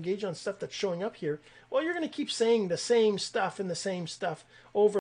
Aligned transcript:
engage 0.00 0.24
on 0.24 0.34
stuff 0.34 0.58
that's 0.58 0.74
showing 0.74 1.02
up 1.02 1.16
here, 1.16 1.40
well, 1.68 1.84
you're 1.84 1.92
going 1.92 2.08
to 2.08 2.08
keep 2.08 2.30
saying 2.30 2.68
the 2.68 2.78
same 2.78 3.18
stuff 3.18 3.60
and 3.60 3.68
the 3.68 3.74
same 3.74 4.06
stuff 4.06 4.46
over. 4.74 4.98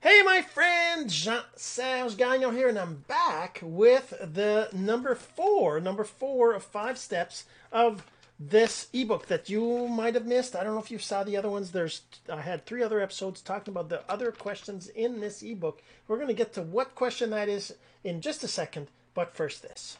Hey, 0.00 0.22
my 0.22 0.40
friend, 0.40 1.10
Jean 1.10 1.42
Serge 1.56 2.16
Gagnon 2.16 2.56
here, 2.56 2.70
and 2.70 2.78
I'm 2.78 3.04
back 3.06 3.60
with 3.62 4.10
the 4.10 4.70
number 4.72 5.14
four, 5.14 5.78
number 5.78 6.04
four 6.04 6.54
of 6.54 6.62
five 6.62 6.96
steps 6.96 7.44
of 7.70 8.06
this 8.38 8.88
ebook 8.92 9.26
that 9.26 9.48
you 9.48 9.88
might 9.88 10.14
have 10.14 10.26
missed. 10.26 10.54
I 10.54 10.62
don't 10.62 10.74
know 10.74 10.80
if 10.80 10.90
you 10.90 10.98
saw 10.98 11.24
the 11.24 11.36
other 11.36 11.50
ones. 11.50 11.72
There's 11.72 12.02
I 12.32 12.40
had 12.40 12.64
three 12.64 12.82
other 12.82 13.00
episodes 13.00 13.40
talking 13.40 13.72
about 13.72 13.88
the 13.88 14.08
other 14.10 14.30
questions 14.30 14.88
in 14.88 15.20
this 15.20 15.42
ebook. 15.42 15.82
We're 16.06 16.16
going 16.16 16.28
to 16.28 16.34
get 16.34 16.52
to 16.54 16.62
what 16.62 16.94
question 16.94 17.30
that 17.30 17.48
is 17.48 17.74
in 18.04 18.20
just 18.20 18.44
a 18.44 18.48
second, 18.48 18.88
but 19.14 19.34
first 19.34 19.62
this. 19.62 19.98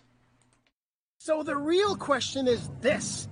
So 1.18 1.42
the 1.42 1.56
real 1.56 1.96
question 1.96 2.46
is 2.46 2.70
this. 2.80 3.26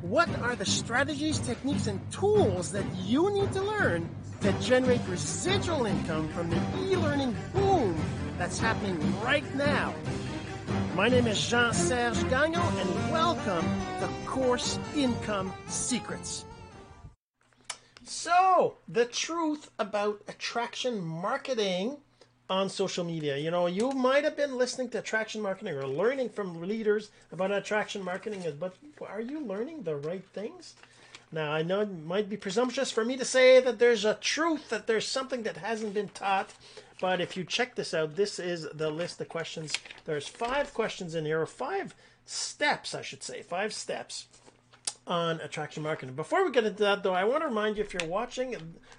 What 0.00 0.30
are 0.40 0.56
the 0.56 0.64
strategies, 0.64 1.38
techniques, 1.38 1.86
and 1.86 2.00
tools 2.10 2.72
that 2.72 2.86
you 2.96 3.30
need 3.30 3.52
to 3.52 3.62
learn 3.62 4.08
to 4.40 4.52
generate 4.52 5.02
residual 5.06 5.84
income 5.84 6.28
from 6.30 6.48
the 6.48 6.56
e-learning 6.80 7.36
boom 7.52 7.94
that's 8.38 8.58
happening 8.58 8.98
right 9.20 9.44
now? 9.54 9.94
My 10.98 11.08
name 11.08 11.28
is 11.28 11.40
Jean 11.46 11.72
Serge 11.72 12.28
Gagnon, 12.28 12.60
and 12.60 13.12
welcome 13.12 13.64
to 14.00 14.08
Course 14.26 14.80
Income 14.96 15.54
Secrets. 15.68 16.44
So, 18.02 18.78
the 18.88 19.04
truth 19.04 19.70
about 19.78 20.20
attraction 20.26 20.98
marketing 21.00 21.98
on 22.50 22.68
social 22.68 23.04
media. 23.04 23.36
You 23.36 23.52
know, 23.52 23.68
you 23.68 23.92
might 23.92 24.24
have 24.24 24.36
been 24.36 24.58
listening 24.58 24.88
to 24.88 24.98
attraction 24.98 25.40
marketing 25.40 25.76
or 25.76 25.86
learning 25.86 26.30
from 26.30 26.62
leaders 26.62 27.12
about 27.30 27.52
attraction 27.52 28.02
marketing, 28.02 28.42
but 28.58 28.74
are 29.08 29.20
you 29.20 29.38
learning 29.38 29.84
the 29.84 29.94
right 29.94 30.24
things? 30.34 30.74
Now, 31.30 31.52
I 31.52 31.62
know 31.62 31.82
it 31.82 31.92
might 32.06 32.28
be 32.28 32.36
presumptuous 32.36 32.90
for 32.90 33.04
me 33.04 33.16
to 33.18 33.24
say 33.24 33.60
that 33.60 33.78
there's 33.78 34.04
a 34.04 34.14
truth, 34.14 34.68
that 34.70 34.88
there's 34.88 35.06
something 35.06 35.44
that 35.44 35.58
hasn't 35.58 35.94
been 35.94 36.08
taught, 36.08 36.54
but 37.00 37.20
if 37.20 37.36
you 37.36 37.44
check 37.44 37.74
this 37.74 37.94
out, 37.94 38.16
this 38.16 38.38
is 38.38 38.66
the 38.74 38.90
list 38.90 39.20
of 39.20 39.28
questions. 39.28 39.72
There's 40.04 40.28
five 40.28 40.74
questions 40.74 41.14
in 41.14 41.24
here, 41.24 41.40
or 41.40 41.46
five 41.46 41.94
steps, 42.24 42.94
I 42.94 43.02
should 43.02 43.22
say, 43.22 43.42
five 43.42 43.72
steps 43.72 44.26
on 45.08 45.40
attraction 45.40 45.82
marketing. 45.82 46.14
Before 46.14 46.44
we 46.44 46.52
get 46.52 46.64
into 46.64 46.82
that, 46.82 47.02
though, 47.02 47.14
I 47.14 47.24
want 47.24 47.42
to 47.42 47.48
remind 47.48 47.78
you 47.78 47.82
if 47.82 47.94
you're 47.94 48.08
watching, 48.08 48.54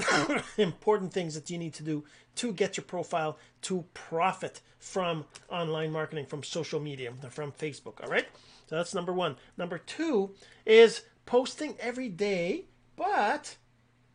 important 0.57 1.13
things 1.13 1.35
that 1.35 1.50
you 1.50 1.57
need 1.57 1.73
to 1.75 1.84
do 1.84 2.03
to 2.35 2.53
get 2.53 2.78
your 2.78 2.84
profile 2.84 3.38
to 3.63 3.85
profit 3.94 4.62
from 4.79 5.25
online 5.50 5.91
marketing, 5.91 6.25
from 6.25 6.44
social 6.44 6.79
media, 6.79 7.12
from 7.29 7.51
Facebook. 7.51 8.03
All 8.03 8.09
right. 8.09 8.28
So 8.67 8.75
that's 8.75 8.94
number 8.94 9.13
one. 9.13 9.35
Number 9.57 9.78
two 9.78 10.31
is 10.66 11.03
posting 11.25 11.75
every 11.79 12.09
day, 12.09 12.66
but 12.95 13.57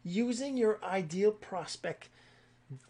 using 0.03 0.57
your 0.57 0.79
ideal 0.83 1.33
prospect 1.33 2.09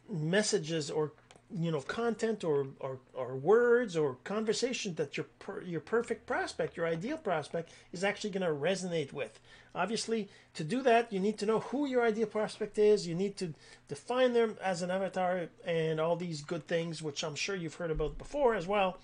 messages 0.08 0.90
or 0.90 1.12
you 1.50 1.70
know 1.70 1.80
content 1.80 2.42
or, 2.42 2.66
or, 2.80 2.98
or 3.14 3.36
words 3.36 3.96
or 3.96 4.16
conversation 4.24 4.94
that 4.96 5.16
your 5.16 5.26
per, 5.38 5.62
your 5.62 5.80
perfect 5.80 6.26
prospect 6.26 6.76
your 6.76 6.86
ideal 6.86 7.16
prospect 7.16 7.70
is 7.92 8.02
actually 8.02 8.30
going 8.30 8.46
to 8.46 8.48
resonate 8.48 9.12
with. 9.12 9.38
Obviously 9.74 10.28
to 10.54 10.64
do 10.64 10.82
that 10.82 11.12
you 11.12 11.20
need 11.20 11.38
to 11.38 11.46
know 11.46 11.60
who 11.60 11.86
your 11.86 12.02
ideal 12.02 12.26
prospect 12.26 12.78
is. 12.78 13.06
You 13.06 13.14
need 13.14 13.36
to 13.36 13.54
define 13.88 14.32
them 14.32 14.56
as 14.62 14.82
an 14.82 14.90
avatar 14.90 15.48
and 15.64 16.00
all 16.00 16.16
these 16.16 16.42
good 16.42 16.66
things 16.66 17.02
which 17.02 17.22
i'm 17.22 17.36
sure 17.36 17.54
you've 17.54 17.74
heard 17.74 17.90
about 17.90 18.18
before 18.18 18.54
as 18.54 18.66
well. 18.66 18.98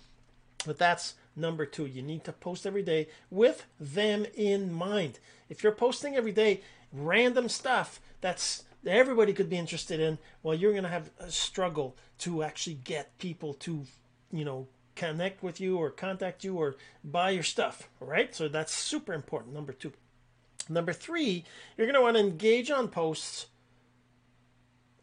But 0.66 0.78
that's 0.78 1.14
number 1.34 1.66
two. 1.66 1.86
You 1.86 2.02
need 2.02 2.24
to 2.24 2.32
post 2.32 2.66
every 2.66 2.82
day 2.82 3.08
with 3.30 3.66
them 3.80 4.26
in 4.34 4.72
mind. 4.72 5.18
If 5.48 5.62
you're 5.62 5.72
posting 5.72 6.16
every 6.16 6.32
day 6.32 6.60
random 6.92 7.48
stuff 7.48 8.00
that's 8.20 8.64
everybody 8.86 9.32
could 9.32 9.48
be 9.48 9.56
interested 9.56 10.00
in, 10.00 10.18
well, 10.42 10.54
you're 10.54 10.72
going 10.72 10.84
to 10.84 10.88
have 10.88 11.10
a 11.18 11.30
struggle 11.30 11.96
to 12.18 12.42
actually 12.42 12.74
get 12.84 13.18
people 13.18 13.54
to, 13.54 13.84
you 14.32 14.44
know, 14.44 14.68
connect 14.94 15.42
with 15.42 15.60
you 15.60 15.78
or 15.78 15.90
contact 15.90 16.44
you 16.44 16.56
or 16.56 16.76
buy 17.02 17.30
your 17.30 17.42
stuff. 17.42 17.88
Right. 18.00 18.34
So 18.34 18.48
that's 18.48 18.72
super 18.72 19.12
important. 19.12 19.54
Number 19.54 19.72
two. 19.72 19.92
Number 20.68 20.92
three, 20.92 21.44
you're 21.76 21.86
going 21.86 21.94
to 21.94 22.02
want 22.02 22.16
to 22.16 22.22
engage 22.22 22.70
on 22.70 22.88
posts 22.88 23.46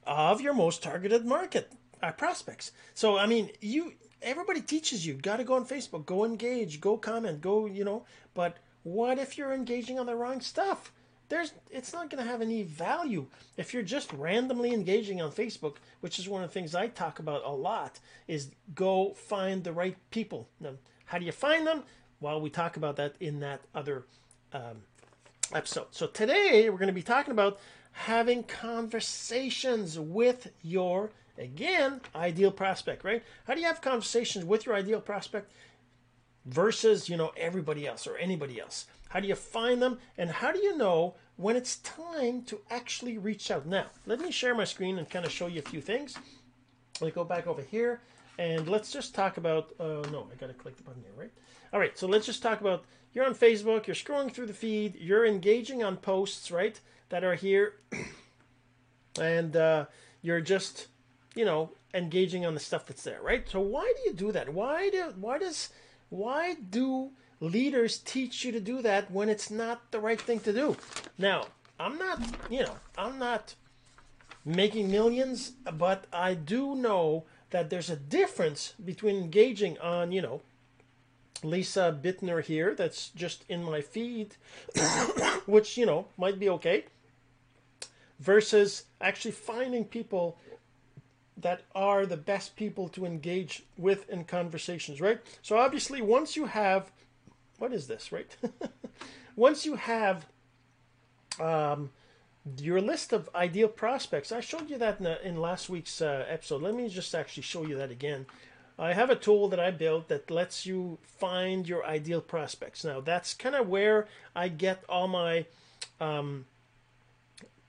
of 0.07 0.41
your 0.41 0.53
most 0.53 0.81
targeted 0.81 1.25
market 1.25 1.71
uh, 2.01 2.11
prospects. 2.11 2.71
So, 2.93 3.17
I 3.17 3.25
mean, 3.25 3.49
you, 3.59 3.93
everybody 4.21 4.61
teaches 4.61 5.05
you, 5.05 5.15
got 5.15 5.37
to 5.37 5.43
go 5.43 5.55
on 5.55 5.65
Facebook, 5.65 6.05
go 6.05 6.23
engage, 6.23 6.79
go 6.79 6.97
comment, 6.97 7.41
go, 7.41 7.65
you 7.65 7.83
know, 7.83 8.05
but 8.33 8.57
what 8.83 9.19
if 9.19 9.37
you're 9.37 9.53
engaging 9.53 9.99
on 9.99 10.05
the 10.05 10.15
wrong 10.15 10.39
stuff? 10.41 10.93
There's 11.29 11.53
it's 11.71 11.93
not 11.93 12.09
going 12.09 12.23
to 12.23 12.29
have 12.29 12.41
any 12.41 12.63
value 12.63 13.27
if 13.55 13.73
you're 13.73 13.83
just 13.83 14.11
randomly 14.13 14.73
engaging 14.73 15.21
on 15.21 15.31
Facebook, 15.31 15.75
which 16.01 16.19
is 16.19 16.27
one 16.27 16.43
of 16.43 16.49
the 16.49 16.53
things 16.53 16.75
I 16.75 16.87
talk 16.87 17.19
about 17.19 17.45
a 17.45 17.51
lot 17.51 17.99
is 18.27 18.49
go 18.75 19.13
find 19.13 19.63
the 19.63 19.71
right 19.71 19.95
people. 20.09 20.49
Now, 20.59 20.71
how 21.05 21.19
do 21.19 21.25
you 21.25 21.31
find 21.31 21.65
them? 21.65 21.83
Well, 22.19 22.41
we 22.41 22.49
talk 22.49 22.75
about 22.75 22.97
that 22.97 23.15
in 23.19 23.39
that 23.39 23.61
other 23.73 24.03
um, 24.51 24.81
episode. 25.53 25.87
So 25.91 26.07
today 26.07 26.69
we're 26.69 26.77
going 26.77 26.87
to 26.87 26.93
be 26.93 27.01
talking 27.01 27.31
about 27.31 27.59
having 27.91 28.43
conversations 28.43 29.97
with 29.99 30.51
your 30.63 31.11
again 31.37 32.01
ideal 32.15 32.51
prospect, 32.51 33.03
right? 33.03 33.23
How 33.45 33.53
do 33.53 33.61
you 33.61 33.67
have 33.67 33.81
conversations 33.81 34.45
with 34.45 34.65
your 34.65 34.75
ideal 34.75 35.01
prospect 35.01 35.51
versus, 36.49 37.09
you 37.09 37.17
know, 37.17 37.31
everybody 37.37 37.87
else 37.87 38.07
or 38.07 38.17
anybody 38.17 38.59
else? 38.59 38.87
How 39.09 39.19
do 39.19 39.27
you 39.27 39.35
find 39.35 39.81
them? 39.81 39.99
And 40.17 40.29
how 40.29 40.51
do 40.51 40.59
you 40.59 40.77
know 40.77 41.15
when 41.37 41.55
it's 41.55 41.77
time 41.77 42.43
to 42.43 42.59
actually 42.69 43.17
reach 43.17 43.49
out? 43.49 43.65
Now, 43.65 43.87
let 44.05 44.19
me 44.19 44.31
share 44.31 44.55
my 44.55 44.65
screen 44.65 44.97
and 44.97 45.09
kind 45.09 45.25
of 45.25 45.31
show 45.31 45.47
you 45.47 45.59
a 45.59 45.69
few 45.69 45.81
things. 45.81 46.15
Let 47.01 47.15
go 47.15 47.23
back 47.23 47.47
over 47.47 47.61
here 47.61 48.01
and 48.37 48.67
let's 48.67 48.91
just 48.91 49.13
talk 49.13 49.37
about. 49.37 49.73
Uh, 49.79 50.01
no, 50.11 50.27
I 50.31 50.35
got 50.35 50.47
to 50.47 50.53
click 50.53 50.77
the 50.77 50.83
button 50.83 51.03
here, 51.03 51.11
right? 51.15 51.31
All 51.73 51.79
right, 51.79 51.97
so 51.97 52.07
let's 52.07 52.25
just 52.25 52.41
talk 52.41 52.61
about 52.61 52.83
you're 53.13 53.25
on 53.25 53.35
Facebook, 53.35 53.87
you're 53.87 53.95
scrolling 53.95 54.31
through 54.31 54.47
the 54.47 54.53
feed, 54.53 54.95
you're 54.95 55.25
engaging 55.25 55.83
on 55.83 55.97
posts, 55.97 56.51
right, 56.51 56.79
that 57.09 57.23
are 57.23 57.35
here, 57.35 57.73
and 59.21 59.55
uh, 59.55 59.85
you're 60.21 60.41
just, 60.41 60.87
you 61.35 61.45
know, 61.45 61.71
engaging 61.93 62.45
on 62.45 62.53
the 62.53 62.59
stuff 62.59 62.85
that's 62.85 63.03
there, 63.03 63.21
right? 63.21 63.47
So 63.49 63.59
why 63.59 63.91
do 63.95 64.09
you 64.09 64.13
do 64.13 64.31
that? 64.31 64.53
Why 64.53 64.89
do 64.89 65.13
why 65.19 65.37
does 65.37 65.69
why 66.09 66.55
do 66.55 67.11
leaders 67.39 67.99
teach 67.99 68.43
you 68.43 68.51
to 68.51 68.59
do 68.59 68.81
that 68.81 69.11
when 69.11 69.29
it's 69.29 69.49
not 69.49 69.91
the 69.91 69.99
right 69.99 70.19
thing 70.19 70.39
to 70.41 70.53
do. 70.53 70.75
Now, 71.17 71.47
I'm 71.79 71.97
not, 71.97 72.21
you 72.49 72.63
know, 72.63 72.75
I'm 72.97 73.17
not 73.17 73.55
making 74.45 74.91
millions, 74.91 75.53
but 75.73 76.05
I 76.11 76.33
do 76.33 76.75
know 76.75 77.25
that 77.51 77.69
there's 77.69 77.89
a 77.89 77.95
difference 77.95 78.73
between 78.83 79.15
engaging 79.15 79.77
on, 79.79 80.11
you 80.11 80.21
know, 80.21 80.41
Lisa 81.41 81.97
Bittner 82.01 82.43
here, 82.43 82.75
that's 82.75 83.09
just 83.09 83.45
in 83.47 83.63
my 83.63 83.79
feed, 83.81 84.35
which, 85.45 85.77
you 85.77 85.85
know, 85.85 86.07
might 86.17 86.37
be 86.37 86.49
okay, 86.49 86.85
versus 88.19 88.83
actually 88.99 89.31
finding 89.31 89.85
people 89.85 90.37
that 91.41 91.61
are 91.73 92.05
the 92.05 92.17
best 92.17 92.55
people 92.55 92.89
to 92.89 93.05
engage 93.05 93.63
with 93.77 94.09
in 94.09 94.25
conversations, 94.25 94.99
right? 94.99 95.19
So 95.41 95.57
obviously, 95.57 96.01
once 96.01 96.35
you 96.35 96.45
have 96.45 96.91
what 97.59 97.73
is 97.73 97.87
this, 97.87 98.11
right? 98.11 98.35
Once 99.35 99.65
you 99.65 99.75
have 99.75 100.25
um, 101.39 101.91
your 102.57 102.81
list 102.81 103.13
of 103.13 103.29
ideal 103.35 103.67
prospects, 103.67 104.31
I 104.31 104.39
showed 104.39 104.69
you 104.69 104.77
that 104.79 104.97
in, 104.97 105.03
the, 105.03 105.27
in 105.27 105.39
last 105.39 105.69
week's 105.69 106.01
uh, 106.01 106.25
episode. 106.27 106.61
Let 106.61 106.73
me 106.73 106.89
just 106.89 107.13
actually 107.13 107.43
show 107.43 107.65
you 107.65 107.77
that 107.77 107.91
again. 107.91 108.25
I 108.77 108.93
have 108.93 109.09
a 109.09 109.15
tool 109.15 109.49
that 109.49 109.59
I 109.59 109.71
built 109.71 110.07
that 110.07 110.31
lets 110.31 110.65
you 110.65 110.99
find 111.03 111.67
your 111.67 111.85
ideal 111.85 112.21
prospects. 112.21 112.85
Now, 112.85 113.01
that's 113.01 113.33
kind 113.33 113.55
of 113.55 113.67
where 113.67 114.07
I 114.33 114.47
get 114.47 114.83
all 114.87 115.09
my 115.09 115.45
um, 115.99 116.45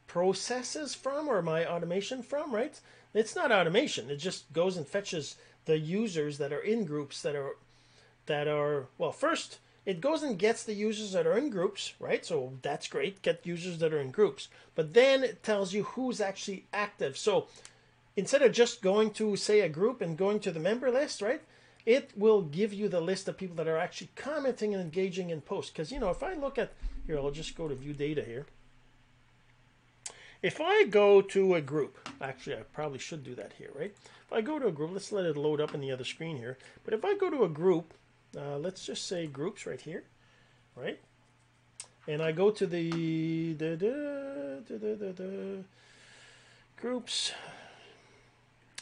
processes 0.06 0.94
from 0.94 1.28
or 1.28 1.42
my 1.42 1.66
automation 1.66 2.22
from, 2.22 2.54
right? 2.54 2.80
It's 3.12 3.34
not 3.34 3.52
automation. 3.52 4.10
It 4.10 4.16
just 4.16 4.52
goes 4.52 4.76
and 4.76 4.86
fetches 4.86 5.36
the 5.64 5.78
users 5.78 6.38
that 6.38 6.52
are 6.52 6.60
in 6.60 6.84
groups 6.84 7.22
that 7.22 7.34
are 7.34 7.56
that 8.26 8.46
are 8.46 8.86
well, 8.98 9.12
first 9.12 9.58
it 9.86 10.00
goes 10.00 10.22
and 10.22 10.38
gets 10.38 10.62
the 10.62 10.74
users 10.74 11.12
that 11.12 11.26
are 11.26 11.38
in 11.38 11.50
groups, 11.50 11.94
right? 11.98 12.24
So 12.24 12.52
that's 12.62 12.86
great. 12.86 13.22
Get 13.22 13.46
users 13.46 13.78
that 13.78 13.94
are 13.94 14.00
in 14.00 14.10
groups. 14.10 14.48
But 14.74 14.92
then 14.94 15.24
it 15.24 15.42
tells 15.42 15.72
you 15.72 15.84
who's 15.84 16.20
actually 16.20 16.66
active. 16.72 17.16
So 17.16 17.48
instead 18.14 18.42
of 18.42 18.52
just 18.52 18.82
going 18.82 19.12
to 19.12 19.36
say 19.36 19.60
a 19.60 19.68
group 19.68 20.00
and 20.00 20.18
going 20.18 20.40
to 20.40 20.50
the 20.50 20.60
member 20.60 20.90
list, 20.90 21.22
right? 21.22 21.42
It 21.86 22.10
will 22.14 22.42
give 22.42 22.74
you 22.74 22.88
the 22.88 23.00
list 23.00 23.26
of 23.26 23.38
people 23.38 23.56
that 23.56 23.68
are 23.68 23.78
actually 23.78 24.10
commenting 24.16 24.74
and 24.74 24.82
engaging 24.82 25.30
in 25.30 25.40
posts. 25.40 25.72
Because 25.72 25.90
you 25.90 25.98
know, 25.98 26.10
if 26.10 26.22
I 26.22 26.34
look 26.34 26.58
at 26.58 26.72
here, 27.06 27.18
I'll 27.18 27.30
just 27.30 27.56
go 27.56 27.66
to 27.66 27.74
view 27.74 27.94
data 27.94 28.22
here. 28.22 28.46
If 30.42 30.60
I 30.60 30.84
go 30.84 31.20
to 31.20 31.54
a 31.54 31.60
group, 31.60 32.08
actually, 32.20 32.56
I 32.56 32.62
probably 32.72 32.98
should 32.98 33.22
do 33.22 33.34
that 33.34 33.52
here, 33.58 33.70
right? 33.74 33.92
If 34.26 34.32
I 34.32 34.40
go 34.40 34.58
to 34.58 34.68
a 34.68 34.72
group, 34.72 34.92
let's 34.92 35.12
let 35.12 35.26
it 35.26 35.36
load 35.36 35.60
up 35.60 35.74
in 35.74 35.80
the 35.80 35.92
other 35.92 36.04
screen 36.04 36.36
here. 36.36 36.56
But 36.84 36.94
if 36.94 37.04
I 37.04 37.16
go 37.16 37.28
to 37.30 37.44
a 37.44 37.48
group, 37.48 37.92
uh, 38.36 38.56
let's 38.58 38.86
just 38.86 39.06
say 39.06 39.26
groups 39.26 39.66
right 39.66 39.80
here, 39.80 40.04
right? 40.74 40.98
And 42.08 42.22
I 42.22 42.32
go 42.32 42.50
to 42.50 42.66
the 42.66 43.54
da, 43.54 43.76
da, 43.76 44.60
da, 45.12 45.62
groups, 46.80 47.32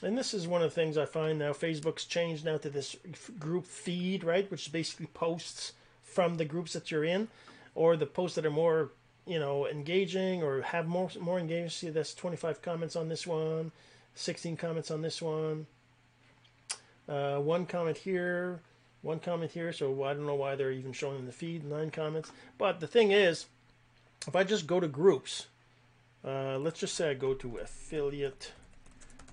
and 0.02 0.16
this 0.16 0.32
is 0.32 0.46
one 0.46 0.62
of 0.62 0.70
the 0.70 0.74
things 0.74 0.96
I 0.96 1.06
find 1.06 1.38
now. 1.38 1.52
Facebook's 1.52 2.04
changed 2.04 2.44
now 2.44 2.56
to 2.58 2.70
this 2.70 2.96
group 3.38 3.66
feed, 3.66 4.22
right, 4.22 4.48
which 4.50 4.66
is 4.66 4.72
basically 4.72 5.06
posts 5.06 5.72
from 6.04 6.36
the 6.36 6.44
groups 6.44 6.72
that 6.74 6.90
you're 6.90 7.04
in, 7.04 7.28
or 7.74 7.96
the 7.96 8.06
posts 8.06 8.36
that 8.36 8.46
are 8.46 8.50
more, 8.50 8.90
you 9.28 9.38
know, 9.38 9.66
engaging 9.66 10.42
or 10.42 10.62
have 10.62 10.86
more 10.86 11.10
more 11.20 11.38
engagement. 11.38 11.72
See, 11.72 11.90
that's 11.90 12.14
25 12.14 12.62
comments 12.62 12.96
on 12.96 13.08
this 13.08 13.26
one, 13.26 13.72
16 14.14 14.56
comments 14.56 14.90
on 14.90 15.02
this 15.02 15.20
one, 15.20 15.66
uh, 17.08 17.36
one 17.36 17.66
comment 17.66 17.98
here, 17.98 18.60
one 19.02 19.20
comment 19.20 19.52
here. 19.52 19.72
So 19.72 20.02
I 20.02 20.14
don't 20.14 20.26
know 20.26 20.34
why 20.34 20.56
they're 20.56 20.72
even 20.72 20.92
showing 20.92 21.18
in 21.18 21.26
the 21.26 21.32
feed 21.32 21.64
nine 21.64 21.90
comments. 21.90 22.32
But 22.56 22.80
the 22.80 22.86
thing 22.86 23.12
is, 23.12 23.46
if 24.26 24.34
I 24.34 24.44
just 24.44 24.66
go 24.66 24.80
to 24.80 24.88
groups, 24.88 25.46
uh, 26.24 26.58
let's 26.58 26.80
just 26.80 26.94
say 26.94 27.10
I 27.10 27.14
go 27.14 27.34
to 27.34 27.58
affiliate 27.58 28.52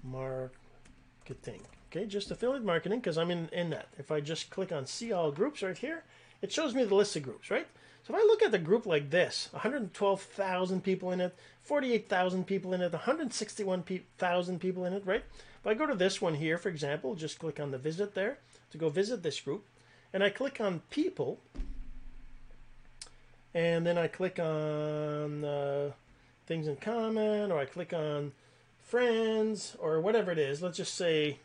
marketing. 0.04 1.62
Okay, 1.90 2.06
just 2.06 2.30
affiliate 2.30 2.64
marketing 2.64 3.00
because 3.00 3.18
I'm 3.18 3.32
in, 3.32 3.48
in 3.54 3.70
that. 3.70 3.88
If 3.98 4.12
I 4.12 4.20
just 4.20 4.50
click 4.50 4.72
on 4.72 4.86
see 4.86 5.14
all 5.14 5.32
groups 5.32 5.64
right 5.64 5.78
here, 5.78 6.04
it 6.42 6.52
shows 6.52 6.76
me 6.76 6.84
the 6.84 6.96
list 6.96 7.16
of 7.16 7.24
groups, 7.24 7.50
right? 7.50 7.68
So 8.06 8.14
if 8.14 8.22
I 8.22 8.24
look 8.24 8.44
at 8.44 8.52
the 8.52 8.60
group 8.60 8.86
like 8.86 9.10
this, 9.10 9.50
112,000 9.52 10.84
people 10.84 11.12
in 11.12 11.20
it, 11.20 11.36
48,000 11.64 12.46
people 12.46 12.74
in 12.74 12.82
it, 12.82 12.92
161,000 12.92 14.60
people 14.60 14.86
in 14.86 14.94
it, 14.94 15.04
right? 15.06 15.24
If 15.60 15.66
I 15.66 15.74
go 15.74 15.88
to 15.88 15.96
this 15.96 16.22
one 16.22 16.36
here, 16.36 16.60
for 16.60 16.70
example, 16.70 17.16
just 17.16 17.40
click 17.40 17.60
on 17.60 17.72
the 17.72 17.80
visit 17.80 18.14
there 18.14 18.38
to 18.70 18.78
go 18.78 18.90
visit 18.90 19.24
this 19.24 19.40
group, 19.40 19.66
and 20.14 20.24
I 20.24 20.30
click 20.30 20.62
on 20.62 20.82
people, 20.92 21.40
and 23.56 23.88
then 23.88 23.98
I 23.98 24.08
click 24.08 24.38
on 24.38 25.44
uh, 25.44 25.92
things 26.46 26.68
in 26.68 26.76
common, 26.76 27.52
or 27.52 27.58
I 27.58 27.66
click 27.66 27.92
on 27.92 28.34
friends 28.84 29.76
or 29.80 30.00
whatever 30.00 30.32
it 30.32 30.38
is. 30.38 30.62
Let's 30.62 30.78
just 30.78 30.94
say 30.94 31.40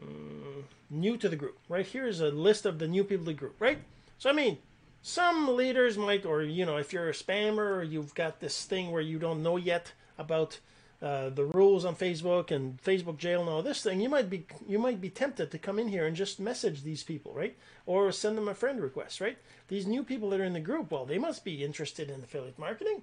um, 0.00 0.64
new 0.88 1.18
to 1.18 1.28
the 1.28 1.36
group. 1.36 1.58
Right 1.68 1.84
here 1.84 2.06
is 2.06 2.20
a 2.20 2.30
list 2.30 2.64
of 2.64 2.78
the 2.78 2.88
new 2.88 3.04
people 3.04 3.26
to 3.26 3.32
the 3.32 3.38
group. 3.38 3.56
Right. 3.60 3.80
So 4.18 4.30
I 4.30 4.32
mean, 4.32 4.56
some 5.02 5.56
leaders 5.56 5.96
might, 5.96 6.24
or 6.24 6.42
you 6.42 6.66
know, 6.66 6.76
if 6.76 6.92
you're 6.92 7.08
a 7.08 7.12
spammer 7.12 7.76
or 7.76 7.82
you've 7.82 8.14
got 8.14 8.40
this 8.40 8.64
thing 8.64 8.90
where 8.90 9.02
you 9.02 9.18
don't 9.18 9.42
know 9.42 9.56
yet 9.56 9.92
about 10.18 10.58
uh, 11.02 11.30
the 11.30 11.44
rules 11.44 11.84
on 11.84 11.96
Facebook 11.96 12.50
and 12.50 12.82
Facebook 12.82 13.16
jail 13.16 13.40
and 13.40 13.48
all 13.48 13.62
this 13.62 13.82
thing, 13.82 14.00
you 14.00 14.08
might 14.08 14.28
be 14.28 14.46
you 14.68 14.78
might 14.78 15.00
be 15.00 15.10
tempted 15.10 15.50
to 15.50 15.58
come 15.58 15.78
in 15.78 15.88
here 15.88 16.06
and 16.06 16.16
just 16.16 16.38
message 16.38 16.82
these 16.82 17.02
people, 17.02 17.32
right? 17.32 17.56
Or 17.86 18.12
send 18.12 18.36
them 18.36 18.48
a 18.48 18.54
friend 18.54 18.80
request, 18.82 19.20
right? 19.20 19.38
These 19.68 19.86
new 19.86 20.02
people 20.02 20.30
that 20.30 20.40
are 20.40 20.44
in 20.44 20.52
the 20.52 20.60
group, 20.60 20.90
well, 20.90 21.06
they 21.06 21.18
must 21.18 21.44
be 21.44 21.64
interested 21.64 22.10
in 22.10 22.22
affiliate 22.22 22.58
marketing 22.58 23.02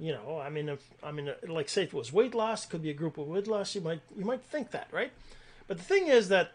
you 0.00 0.12
know, 0.12 0.40
I 0.40 0.48
mean, 0.48 0.70
if, 0.70 0.82
I 1.02 1.12
mean, 1.12 1.30
like 1.46 1.68
say 1.68 1.82
it 1.82 1.92
was 1.92 2.10
weight 2.10 2.34
loss, 2.34 2.64
it 2.64 2.70
could 2.70 2.82
be 2.82 2.88
a 2.90 2.94
group 2.94 3.18
of 3.18 3.28
weight 3.28 3.46
loss. 3.46 3.74
You 3.74 3.82
might 3.82 4.00
you 4.16 4.24
might 4.24 4.42
think 4.42 4.70
that, 4.70 4.88
right? 4.90 5.12
But 5.68 5.76
the 5.76 5.84
thing 5.84 6.08
is 6.08 6.30
that 6.30 6.52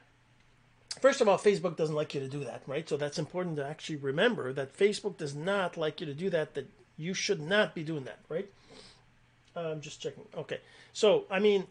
first 1.00 1.22
of 1.22 1.28
all, 1.28 1.38
Facebook 1.38 1.78
doesn't 1.78 1.96
like 1.96 2.14
you 2.14 2.20
to 2.22 2.28
do 2.28 2.44
that, 2.44 2.64
right? 2.68 2.88
So 2.88 2.98
that's 2.98 3.20
important 3.20 3.58
to 3.58 3.68
actually 3.68 3.98
remember 3.98 4.54
that 4.54 4.78
Facebook 4.78 5.18
does 5.18 5.36
not 5.36 5.78
like 5.78 6.00
you 6.00 6.06
to 6.08 6.14
do 6.14 6.30
that. 6.30 6.54
That 6.56 6.70
you 6.98 7.14
should 7.14 7.42
not 7.42 7.76
be 7.76 7.84
doing 7.84 8.06
that, 8.06 8.20
right? 8.30 8.50
I'm 9.56 9.82
just 9.82 10.02
checking. 10.02 10.26
Okay, 10.36 10.60
so 10.94 11.26
I 11.30 11.40
mean, 11.40 11.68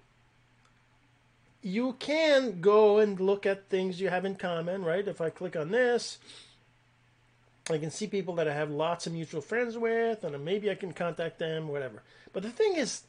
you 1.62 1.94
can 1.98 2.60
go 2.60 2.98
and 2.98 3.18
look 3.18 3.46
at 3.46 3.68
things 3.68 4.00
you 4.00 4.08
have 4.08 4.24
in 4.24 4.36
common, 4.36 4.84
right? 4.84 5.06
If 5.06 5.20
I 5.20 5.30
click 5.30 5.56
on 5.56 5.70
this, 5.70 6.18
I 7.70 7.78
can 7.78 7.90
see 7.90 8.06
people 8.06 8.34
that 8.36 8.48
I 8.48 8.54
have 8.54 8.70
lots 8.70 9.06
of 9.06 9.14
mutual 9.14 9.40
friends 9.40 9.76
with, 9.78 10.24
and 10.24 10.44
maybe 10.44 10.70
I 10.70 10.74
can 10.74 10.92
contact 10.92 11.38
them, 11.38 11.68
whatever. 11.68 12.02
But 12.32 12.42
the 12.42 12.50
thing 12.50 12.76
is, 12.76 13.02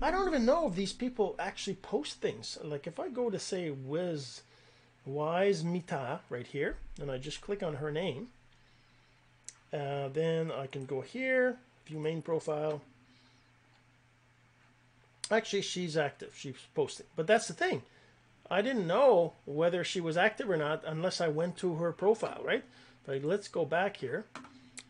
I 0.00 0.10
don't 0.10 0.28
even 0.28 0.44
know 0.44 0.66
if 0.68 0.74
these 0.74 0.92
people 0.92 1.36
actually 1.38 1.76
post 1.76 2.20
things. 2.20 2.58
Like 2.62 2.86
if 2.86 2.98
I 2.98 3.08
go 3.08 3.30
to 3.30 3.38
say 3.38 3.70
Wiz 3.70 4.42
Wise 5.04 5.64
Mita 5.64 6.20
right 6.30 6.46
here, 6.46 6.76
and 7.00 7.10
I 7.10 7.18
just 7.18 7.40
click 7.40 7.62
on 7.62 7.74
her 7.74 7.90
name, 7.90 8.28
uh, 9.72 10.08
then 10.08 10.52
I 10.52 10.66
can 10.66 10.84
go 10.84 11.00
here, 11.00 11.56
view 11.86 11.98
main 11.98 12.22
profile. 12.22 12.82
Actually, 15.30 15.62
she's 15.62 15.96
active. 15.96 16.34
She's 16.36 16.56
posting. 16.74 17.06
But 17.16 17.26
that's 17.26 17.48
the 17.48 17.54
thing. 17.54 17.82
I 18.50 18.60
didn't 18.60 18.86
know 18.86 19.32
whether 19.46 19.82
she 19.82 20.00
was 20.00 20.18
active 20.18 20.50
or 20.50 20.58
not 20.58 20.82
unless 20.86 21.22
I 21.22 21.28
went 21.28 21.56
to 21.58 21.76
her 21.76 21.90
profile, 21.90 22.42
right? 22.44 22.64
But 23.06 23.24
let's 23.24 23.48
go 23.48 23.64
back 23.64 23.96
here. 23.96 24.26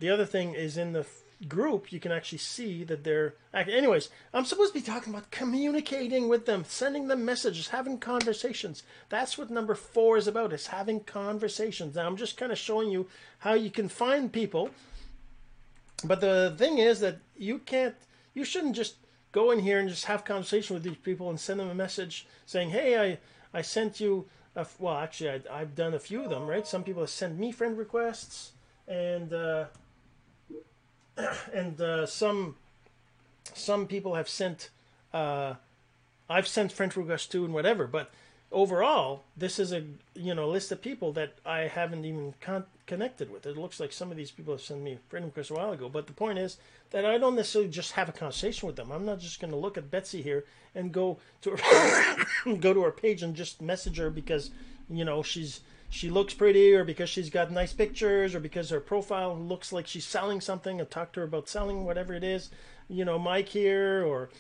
The 0.01 0.11
other 0.11 0.27
thing 0.27 0.55
is 0.55 0.77
in 0.77 0.93
the 0.93 1.07
group, 1.49 1.93
you 1.93 2.01
can 2.01 2.13
actually 2.13 2.39
see 2.39 2.85
that 2.85 3.05
they're. 3.05 3.35
Anyways, 3.53 4.09
I'm 4.33 4.45
supposed 4.45 4.73
to 4.73 4.81
be 4.81 4.85
talking 4.85 5.13
about 5.13 5.31
communicating 5.31 6.29
with 6.29 6.47
them, 6.47 6.65
sending 6.67 7.09
them 7.09 7.25
messages, 7.25 7.69
having 7.69 7.99
conversations. 7.99 8.83
That's 9.09 9.37
what 9.37 9.51
number 9.51 9.75
four 9.75 10.17
is 10.17 10.27
about. 10.27 10.53
Is 10.53 10.69
having 10.69 11.01
conversations. 11.01 11.95
Now 11.95 12.07
I'm 12.07 12.17
just 12.17 12.37
kind 12.37 12.53
of 12.53 12.59
showing 12.59 12.91
you 12.91 13.09
how 13.39 13.55
you 13.55 13.71
can 13.71 13.89
find 13.89 14.33
people. 14.33 14.71
But 16.05 16.21
the 16.21 16.55
thing 16.57 16.79
is 16.79 17.01
that 17.01 17.19
you 17.37 17.59
can't. 17.59 17.95
You 18.35 18.45
shouldn't 18.45 18.77
just 18.77 18.97
go 19.33 19.51
in 19.51 19.61
here 19.61 19.79
and 19.79 19.89
just 19.89 20.07
have 20.07 20.25
conversation 20.25 20.75
with 20.75 20.83
these 20.83 20.97
people 20.97 21.31
and 21.31 21.39
send 21.39 21.61
them 21.61 21.71
a 21.71 21.75
message 21.75 22.27
saying, 22.47 22.71
"Hey, 22.71 22.99
I 22.99 23.19
I 23.59 23.63
sent 23.63 24.01
you." 24.01 24.27
Uh, 24.55 24.65
well, 24.79 24.99
actually, 24.99 25.43
I, 25.51 25.61
have 25.61 25.75
done 25.75 25.95
a 25.95 25.99
few 25.99 26.23
of 26.23 26.29
them, 26.29 26.47
right? 26.47 26.67
Some 26.67 26.85
people 26.85 27.03
have 27.03 27.11
sent 27.11 27.39
me 27.39 27.53
friend 27.53 27.79
requests, 27.79 28.53
and 28.87 29.33
uh, 29.33 29.65
and 31.53 31.81
uh, 31.81 32.07
some 32.07 32.57
some 33.55 33.87
people 33.87 34.15
have 34.15 34.29
sent. 34.29 34.71
Uh, 35.13 35.55
I've 36.29 36.49
sent 36.49 36.73
friend 36.73 36.97
requests 36.97 37.27
to 37.29 37.45
and 37.45 37.53
whatever, 37.53 37.87
but 37.87 38.11
overall, 38.51 39.25
this 39.37 39.59
is 39.59 39.73
a 39.73 39.85
you 40.15 40.35
know 40.35 40.49
list 40.49 40.71
of 40.73 40.83
people 40.83 41.13
that 41.13 41.35
I 41.45 41.61
haven't 41.61 42.05
even 42.05 42.35
con- 42.41 42.67
connected 42.87 43.31
with. 43.31 43.47
It 43.47 43.57
looks 43.57 43.81
like 43.81 43.93
some 43.93 44.11
of 44.11 44.17
these 44.17 44.31
people 44.31 44.55
have 44.55 44.63
sent 44.63 44.81
me 44.81 44.99
friend 45.09 45.27
requests 45.27 45.51
a 45.51 45.55
while 45.55 45.73
ago, 45.73 45.89
but 45.89 46.07
the 46.07 46.13
point 46.13 46.39
is 46.39 46.59
that 46.91 47.05
I 47.05 47.19
don't 47.19 47.37
necessarily 47.37 47.71
just 47.71 47.93
have 47.93 48.09
a 48.09 48.13
conversation 48.13 48.67
with 48.67 48.77
them. 48.77 48.93
I'm 48.93 49.07
not 49.07 49.21
just 49.21 49.41
going 49.41 49.51
to 49.51 49.57
look 49.57 49.77
at 49.77 49.91
Betsy 49.91 50.23
here 50.23 50.45
and 50.75 50.93
go 50.93 51.19
to 51.43 51.57
her 51.57 52.55
go 52.61 52.73
to 52.73 52.83
her 52.83 52.93
page 52.93 53.23
and 53.23 53.35
just 53.35 53.61
message 53.61 53.99
her 53.99 54.11
because 54.11 54.51
you 54.89 55.05
know 55.05 55.23
she's 55.23 55.61
she 55.93 56.09
looks 56.09 56.33
pretty 56.33 56.73
or 56.73 56.85
because 56.85 57.11
she's 57.11 57.29
got 57.29 57.51
nice 57.51 57.75
pictures 57.75 58.35
or 58.35 58.41
because 58.41 58.71
her 58.71 58.81
profile 58.81 59.37
looks 59.37 59.73
like 59.73 59.87
she's 59.87 60.07
selling 60.07 60.41
something. 60.41 60.81
And 60.81 60.91
talk 60.91 61.13
to 61.13 61.21
her 61.21 61.27
about 61.27 61.51
selling 61.51 61.85
whatever 61.85 62.15
it 62.15 62.25
is. 62.25 62.51
You 62.89 63.05
know 63.05 63.19
mike 63.19 63.51
here 63.51 64.03
or 64.03 64.31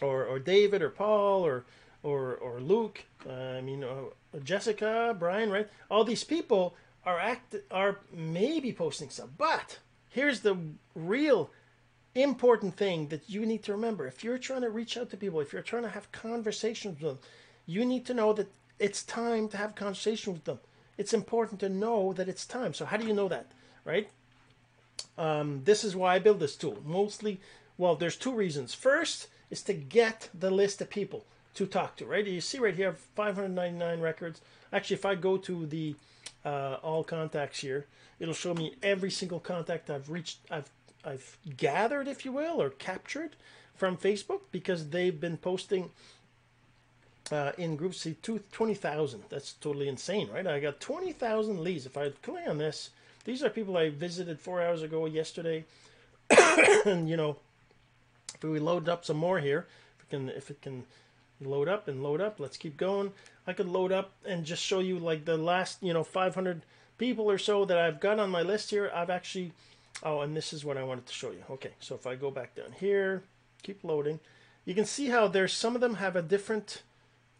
or 0.00 0.24
or 0.24 0.38
david 0.38 0.82
or 0.82 0.88
paul 0.88 1.44
or 1.46 1.64
or 2.02 2.34
or 2.34 2.60
luke 2.60 3.04
uh, 3.26 3.32
i 3.32 3.60
mean 3.60 3.84
uh, 3.84 4.04
jessica 4.42 5.14
brian 5.18 5.50
right? 5.50 5.68
All 5.90 6.04
these 6.04 6.24
people 6.24 6.74
are 7.04 7.18
act 7.18 7.54
are 7.70 8.00
maybe 8.12 8.72
posting 8.72 9.10
stuff. 9.10 9.28
But 9.36 9.78
here's 10.08 10.40
the 10.40 10.56
real 10.94 11.50
important 12.14 12.76
thing 12.76 13.08
that 13.08 13.28
you 13.28 13.44
need 13.44 13.62
to 13.64 13.72
remember. 13.72 14.06
If 14.06 14.24
you're 14.24 14.38
trying 14.38 14.62
to 14.62 14.70
reach 14.70 14.96
out 14.96 15.10
to 15.10 15.16
people, 15.16 15.40
if 15.40 15.52
you're 15.52 15.62
trying 15.62 15.82
to 15.82 15.88
have 15.90 16.12
conversations 16.12 17.00
with 17.00 17.12
them, 17.12 17.18
you 17.66 17.84
need 17.84 18.06
to 18.06 18.14
know 18.14 18.32
that 18.32 18.48
it's 18.78 19.02
time 19.02 19.48
to 19.48 19.56
have 19.56 19.74
conversation 19.74 20.32
with 20.32 20.44
them. 20.44 20.60
It's 20.98 21.14
important 21.14 21.60
to 21.60 21.68
know 21.68 22.12
that 22.12 22.28
it's 22.28 22.46
time. 22.46 22.74
So 22.74 22.84
how 22.84 22.96
do 22.96 23.06
you 23.06 23.14
know 23.14 23.28
that, 23.28 23.50
right? 23.84 24.08
Um, 25.16 25.62
this 25.64 25.84
is 25.84 25.96
why 25.96 26.14
I 26.14 26.18
build 26.18 26.40
this 26.40 26.56
tool. 26.56 26.78
Mostly, 26.84 27.40
well, 27.78 27.96
there's 27.96 28.16
two 28.16 28.32
reasons. 28.32 28.74
First 28.74 29.28
is 29.50 29.62
to 29.62 29.74
get 29.74 30.28
the 30.34 30.50
list 30.50 30.80
of 30.80 30.90
people. 30.90 31.24
to 31.54 31.66
talk 31.66 31.96
to, 31.96 32.06
right? 32.06 32.26
You 32.26 32.40
see 32.40 32.58
right 32.58 32.74
here, 32.74 32.94
599 33.14 34.00
records. 34.00 34.40
Actually, 34.72 34.96
if 34.96 35.04
I 35.04 35.14
go 35.14 35.36
to 35.36 35.66
the 35.66 35.94
uh, 36.44 36.76
all 36.82 37.04
contacts 37.04 37.60
here, 37.60 37.86
it'll 38.18 38.34
show 38.34 38.54
me 38.54 38.74
every 38.82 39.10
single 39.10 39.38
contact 39.38 39.90
I've 39.90 40.10
reached, 40.10 40.38
I've 40.50 40.70
I've 41.04 41.36
gathered, 41.56 42.06
if 42.06 42.24
you 42.24 42.32
will, 42.32 42.62
or 42.62 42.70
captured 42.70 43.34
from 43.74 43.96
Facebook 43.96 44.42
because 44.52 44.90
they've 44.90 45.20
been 45.20 45.36
posting 45.36 45.90
uh, 47.32 47.52
in 47.58 47.76
groups. 47.76 48.00
See, 48.00 48.16
20,000. 48.22 49.24
That's 49.28 49.54
totally 49.54 49.88
insane, 49.88 50.28
right? 50.32 50.46
I 50.46 50.60
got 50.60 50.80
20,000 50.80 51.60
leads. 51.60 51.86
If 51.86 51.96
I 51.96 52.10
click 52.22 52.46
on 52.46 52.58
this, 52.58 52.90
these 53.24 53.42
are 53.42 53.50
people 53.50 53.76
I 53.76 53.90
visited 53.90 54.38
four 54.38 54.60
hours 54.62 54.82
ago 54.82 55.06
yesterday. 55.06 55.64
and, 56.86 57.08
you 57.08 57.16
know, 57.16 57.36
if 58.34 58.42
we 58.42 58.58
load 58.58 58.88
up 58.88 59.04
some 59.04 59.16
more 59.16 59.38
here, 59.38 59.66
if 59.98 60.04
it 60.04 60.10
can, 60.10 60.28
if 60.28 60.50
it 60.50 60.62
can 60.62 60.84
load 61.40 61.68
up 61.68 61.88
and 61.88 62.02
load 62.02 62.20
up, 62.20 62.40
let's 62.40 62.56
keep 62.56 62.76
going. 62.76 63.12
I 63.46 63.52
could 63.52 63.68
load 63.68 63.92
up 63.92 64.12
and 64.24 64.44
just 64.44 64.62
show 64.62 64.80
you 64.80 64.98
like 64.98 65.24
the 65.24 65.36
last, 65.36 65.82
you 65.82 65.92
know, 65.92 66.04
500 66.04 66.62
people 66.98 67.30
or 67.30 67.38
so 67.38 67.64
that 67.64 67.78
I've 67.78 68.00
got 68.00 68.18
on 68.18 68.30
my 68.30 68.42
list 68.42 68.70
here. 68.70 68.90
I've 68.94 69.10
actually, 69.10 69.52
oh, 70.02 70.20
and 70.20 70.36
this 70.36 70.52
is 70.52 70.64
what 70.64 70.76
I 70.76 70.84
wanted 70.84 71.06
to 71.06 71.12
show 71.12 71.30
you. 71.30 71.42
Okay, 71.50 71.72
so 71.80 71.94
if 71.94 72.06
I 72.06 72.14
go 72.14 72.30
back 72.30 72.54
down 72.54 72.72
here, 72.78 73.22
keep 73.62 73.82
loading, 73.82 74.20
you 74.64 74.74
can 74.74 74.84
see 74.84 75.08
how 75.08 75.26
there's 75.28 75.52
some 75.52 75.74
of 75.74 75.80
them 75.80 75.96
have 75.96 76.14
a 76.14 76.22
different, 76.22 76.82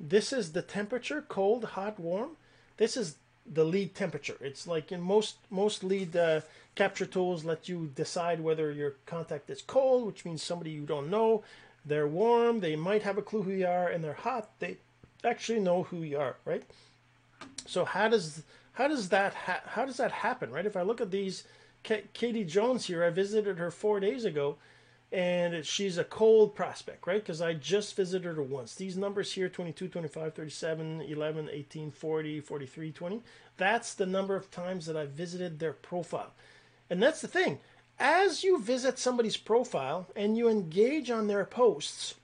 this 0.02 0.32
is 0.32 0.52
the 0.52 0.62
temperature, 0.62 1.24
cold, 1.28 1.64
hot, 1.64 1.98
warm. 2.00 2.30
This 2.76 2.96
is 2.96 3.16
the 3.46 3.64
lead 3.64 3.94
temperature. 3.94 4.36
It's 4.40 4.66
like 4.66 4.90
in 4.90 5.00
most 5.00 5.36
most 5.48 5.84
lead 5.84 6.16
uh, 6.16 6.40
capture 6.74 7.06
tools 7.06 7.44
let 7.44 7.68
you 7.68 7.90
decide 7.94 8.40
whether 8.40 8.72
your 8.72 8.96
contact 9.06 9.48
is 9.48 9.62
cold, 9.62 10.06
which 10.06 10.24
means 10.24 10.42
somebody 10.42 10.70
you 10.70 10.82
don't 10.82 11.10
know. 11.10 11.44
They're 11.84 12.06
warm, 12.06 12.60
they 12.60 12.76
might 12.76 13.02
have 13.02 13.18
a 13.18 13.22
clue 13.22 13.42
who 13.42 13.52
you 13.52 13.66
are, 13.66 13.88
and 13.88 14.02
they're 14.02 14.12
hot. 14.12 14.50
They 14.58 14.76
actually 15.24 15.60
know 15.60 15.84
who 15.84 16.02
you 16.02 16.18
are, 16.18 16.36
right? 16.44 16.62
So 17.66 17.84
how 17.84 18.08
does 18.08 18.42
how 18.74 18.88
does 18.88 19.08
that 19.10 19.34
ha- 19.34 19.62
how 19.66 19.84
does 19.84 19.96
that 19.98 20.12
happen, 20.12 20.50
right? 20.50 20.66
If 20.66 20.76
I 20.76 20.82
look 20.82 21.00
at 21.00 21.10
these, 21.10 21.44
K- 21.82 22.04
Katie 22.12 22.44
Jones 22.44 22.86
here, 22.86 23.04
I 23.04 23.10
visited 23.10 23.58
her 23.58 23.70
four 23.70 24.00
days 24.00 24.24
ago, 24.24 24.56
and 25.12 25.64
she's 25.64 25.98
a 25.98 26.04
cold 26.04 26.54
prospect, 26.54 27.06
right? 27.06 27.22
Because 27.22 27.42
I 27.42 27.52
just 27.52 27.94
visited 27.94 28.36
her 28.36 28.42
once. 28.42 28.74
These 28.74 28.96
numbers 28.96 29.32
here 29.32 29.48
22, 29.48 29.88
25, 29.88 30.34
37, 30.34 31.02
11, 31.02 31.48
18, 31.52 31.90
40, 31.90 32.40
43, 32.40 32.92
20 32.92 33.22
that's 33.56 33.94
the 33.94 34.06
number 34.06 34.34
of 34.34 34.50
times 34.50 34.86
that 34.86 34.96
I 34.96 35.06
visited 35.06 35.58
their 35.58 35.72
profile. 35.72 36.32
And 36.90 37.02
that's 37.02 37.20
the 37.20 37.28
thing. 37.28 37.60
As 37.98 38.42
you 38.42 38.60
visit 38.60 38.98
somebody's 38.98 39.36
profile 39.36 40.08
and 40.16 40.36
you 40.36 40.48
engage 40.48 41.10
on 41.10 41.26
their 41.26 41.44
posts, 41.44 42.14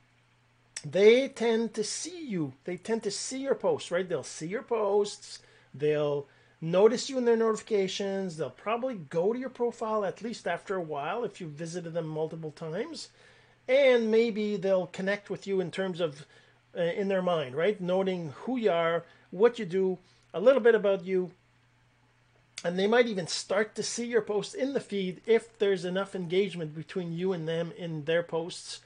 they 0.84 1.28
tend 1.28 1.74
to 1.74 1.84
see 1.84 2.24
you. 2.24 2.54
They 2.64 2.76
tend 2.76 3.02
to 3.04 3.10
see 3.10 3.40
your 3.40 3.54
posts, 3.54 3.90
right? 3.90 4.08
They'll 4.08 4.22
see 4.22 4.48
your 4.48 4.62
posts. 4.62 5.40
They'll 5.74 6.26
notice 6.60 7.08
you 7.08 7.18
in 7.18 7.24
their 7.24 7.36
notifications. 7.36 8.36
They'll 8.36 8.50
probably 8.50 8.94
go 8.94 9.32
to 9.32 9.38
your 9.38 9.50
profile 9.50 10.04
at 10.04 10.22
least 10.22 10.46
after 10.46 10.76
a 10.76 10.82
while 10.82 11.24
if 11.24 11.40
you've 11.40 11.50
visited 11.50 11.94
them 11.94 12.06
multiple 12.06 12.50
times. 12.50 13.08
And 13.66 14.10
maybe 14.10 14.56
they'll 14.56 14.86
connect 14.86 15.30
with 15.30 15.46
you 15.46 15.60
in 15.60 15.70
terms 15.70 16.00
of 16.00 16.26
uh, 16.76 16.82
in 16.82 17.08
their 17.08 17.22
mind, 17.22 17.54
right? 17.54 17.80
Noting 17.80 18.32
who 18.42 18.56
you 18.56 18.70
are, 18.70 19.04
what 19.30 19.58
you 19.58 19.64
do, 19.64 19.98
a 20.32 20.40
little 20.40 20.60
bit 20.60 20.74
about 20.74 21.04
you. 21.04 21.32
And 22.64 22.78
they 22.78 22.86
might 22.86 23.06
even 23.06 23.26
start 23.26 23.74
to 23.76 23.82
see 23.82 24.06
your 24.06 24.22
posts 24.22 24.54
in 24.54 24.72
the 24.72 24.80
feed 24.80 25.20
if 25.26 25.58
there's 25.58 25.84
enough 25.84 26.14
engagement 26.14 26.74
between 26.74 27.12
you 27.12 27.32
and 27.32 27.46
them 27.46 27.72
in 27.76 28.04
their 28.04 28.22
posts 28.22 28.80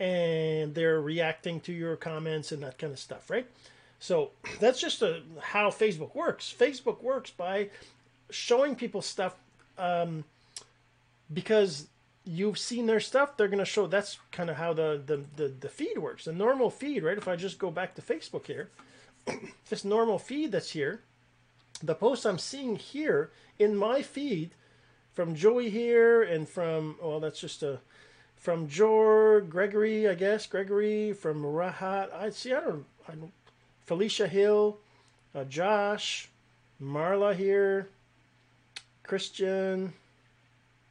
and 0.00 0.74
they're 0.74 1.00
reacting 1.00 1.60
to 1.60 1.72
your 1.72 1.96
comments 1.96 2.52
and 2.52 2.62
that 2.62 2.78
kind 2.78 2.92
of 2.92 2.98
stuff, 2.98 3.28
right? 3.30 3.46
So 3.98 4.30
that's 4.60 4.80
just 4.80 5.02
a, 5.02 5.22
how 5.40 5.70
Facebook 5.70 6.14
works. 6.14 6.54
Facebook 6.56 7.02
works 7.02 7.30
by 7.30 7.70
showing 8.30 8.76
people 8.76 9.02
stuff 9.02 9.34
um, 9.76 10.24
because 11.32 11.88
you've 12.24 12.58
seen 12.58 12.86
their 12.86 13.00
stuff. 13.00 13.36
They're 13.36 13.48
going 13.48 13.58
to 13.58 13.64
show. 13.64 13.86
That's 13.86 14.18
kind 14.30 14.50
of 14.50 14.56
how 14.56 14.72
the, 14.72 15.02
the 15.04 15.24
the 15.36 15.48
the 15.60 15.68
feed 15.68 15.98
works. 15.98 16.24
The 16.26 16.32
normal 16.32 16.70
feed, 16.70 17.02
right? 17.02 17.18
If 17.18 17.26
I 17.26 17.36
just 17.36 17.58
go 17.58 17.70
back 17.70 17.94
to 17.94 18.02
Facebook 18.02 18.46
here, 18.46 18.70
this 19.68 19.84
normal 19.84 20.18
feed 20.18 20.52
that's 20.52 20.70
here, 20.70 21.00
the 21.82 21.94
posts 21.94 22.26
I'm 22.26 22.38
seeing 22.38 22.76
here 22.76 23.30
in 23.58 23.76
my 23.76 24.02
feed 24.02 24.50
from 25.12 25.34
Joey 25.34 25.70
here 25.70 26.22
and 26.22 26.48
from 26.48 26.96
well, 27.02 27.18
that's 27.18 27.40
just 27.40 27.62
a 27.62 27.80
from 28.36 28.68
Jor 28.68 29.40
Gregory, 29.40 30.08
I 30.08 30.14
guess 30.14 30.46
Gregory 30.46 31.12
from 31.12 31.42
Rahat. 31.42 32.12
I 32.14 32.30
see. 32.30 32.52
I 32.52 32.60
don't. 32.60 32.84
I 33.08 33.14
don't 33.14 33.32
Felicia 33.88 34.28
Hill, 34.28 34.76
uh, 35.34 35.44
Josh, 35.44 36.28
Marla 36.80 37.34
here, 37.34 37.88
Christian, 39.02 39.94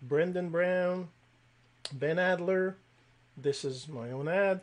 Brendan 0.02 0.50
Brown, 0.50 1.10
Ben 1.94 2.18
Adler. 2.18 2.76
This 3.38 3.64
is 3.64 3.88
my 3.88 4.10
own 4.10 4.28
ad. 4.28 4.62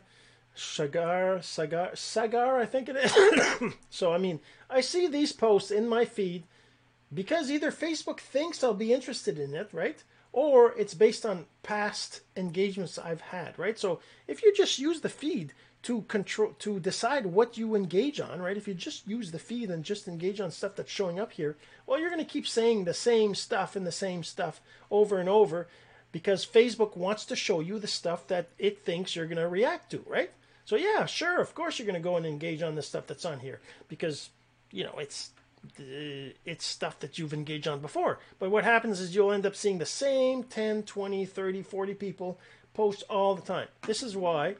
Sagar, 0.53 1.41
Sagar, 1.41 1.95
Sagar, 1.95 2.59
I 2.59 2.65
think 2.65 2.89
it 2.89 2.97
is. 2.97 3.73
so, 3.89 4.11
I 4.11 4.17
mean, 4.17 4.41
I 4.69 4.81
see 4.81 5.07
these 5.07 5.31
posts 5.31 5.71
in 5.71 5.87
my 5.87 6.03
feed 6.03 6.43
because 7.13 7.49
either 7.49 7.71
Facebook 7.71 8.19
thinks 8.19 8.65
I'll 8.65 8.73
be 8.73 8.91
interested 8.91 9.39
in 9.39 9.55
it, 9.55 9.69
right? 9.71 10.03
Or 10.35 10.73
it's 10.77 10.93
based 10.93 11.25
on 11.25 11.45
past 11.63 12.19
engagements 12.35 12.97
I've 12.97 13.21
had, 13.21 13.57
right? 13.57 13.79
So, 13.79 14.01
if 14.27 14.43
you 14.43 14.53
just 14.53 14.79
use 14.79 14.99
the 14.99 15.07
feed 15.09 15.53
to 15.83 16.01
control 16.01 16.53
to 16.59 16.79
decide 16.81 17.25
what 17.25 17.57
you 17.57 17.73
engage 17.73 18.19
on, 18.19 18.41
right? 18.41 18.57
If 18.57 18.67
you 18.67 18.73
just 18.73 19.07
use 19.07 19.31
the 19.31 19.39
feed 19.39 19.69
and 19.69 19.85
just 19.85 20.09
engage 20.09 20.41
on 20.41 20.51
stuff 20.51 20.75
that's 20.75 20.91
showing 20.91 21.21
up 21.21 21.31
here, 21.31 21.55
well, 21.87 21.99
you're 21.99 22.09
going 22.09 22.25
to 22.25 22.29
keep 22.29 22.47
saying 22.47 22.83
the 22.83 22.93
same 22.93 23.33
stuff 23.33 23.77
and 23.77 23.87
the 23.87 23.93
same 23.93 24.23
stuff 24.23 24.59
over 24.91 25.19
and 25.19 25.29
over 25.29 25.67
because 26.11 26.45
Facebook 26.45 26.97
wants 26.97 27.23
to 27.27 27.35
show 27.35 27.61
you 27.61 27.79
the 27.79 27.87
stuff 27.87 28.27
that 28.27 28.49
it 28.59 28.83
thinks 28.83 29.15
you're 29.15 29.27
going 29.27 29.37
to 29.37 29.47
react 29.47 29.91
to, 29.91 30.03
right? 30.05 30.31
So 30.65 30.75
yeah, 30.75 31.05
sure, 31.05 31.39
of 31.39 31.55
course 31.55 31.79
you're 31.79 31.85
going 31.87 32.01
to 32.01 32.09
go 32.09 32.17
and 32.17 32.25
engage 32.25 32.61
on 32.61 32.75
the 32.75 32.81
stuff 32.81 33.07
that's 33.07 33.25
on 33.25 33.39
here 33.39 33.61
because 33.87 34.31
you 34.75 34.83
know, 34.83 34.95
it's 34.97 35.31
Uh, 35.79 36.33
it's 36.45 36.65
stuff 36.65 36.99
that 36.99 37.17
you've 37.17 37.33
engaged 37.33 37.67
on 37.67 37.79
before. 37.79 38.19
But 38.39 38.51
what 38.51 38.63
happens 38.63 38.99
is 38.99 39.15
you'll 39.15 39.31
end 39.31 39.45
up 39.45 39.55
seeing 39.55 39.77
the 39.77 39.85
same 39.85 40.43
10, 40.43 40.83
20, 40.83 41.25
30, 41.25 41.61
40 41.61 41.93
people 41.93 42.39
post 42.73 43.03
all 43.09 43.35
the 43.35 43.41
time. 43.41 43.67
This 43.85 44.03
is 44.03 44.15
why 44.15 44.55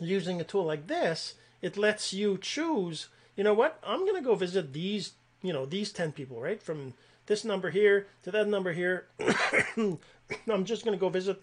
using 0.00 0.40
a 0.40 0.44
tool 0.44 0.64
like 0.64 0.86
this, 0.86 1.34
it 1.62 1.76
lets 1.76 2.12
you 2.12 2.38
choose, 2.38 3.08
you 3.36 3.44
know 3.44 3.54
what, 3.54 3.78
I'm 3.86 4.00
going 4.00 4.16
to 4.16 4.26
go 4.26 4.34
visit 4.34 4.72
these, 4.72 5.12
you 5.42 5.52
know, 5.52 5.66
these 5.66 5.92
10 5.92 6.12
people, 6.12 6.40
right? 6.40 6.62
From 6.62 6.94
this 7.26 7.44
number 7.44 7.70
here 7.70 8.06
to 8.22 8.30
that 8.30 8.48
number 8.48 8.72
here. 8.72 9.06
I'm 9.76 10.64
just 10.64 10.84
going 10.84 10.96
to 10.96 11.00
go 11.00 11.08
visit, 11.08 11.42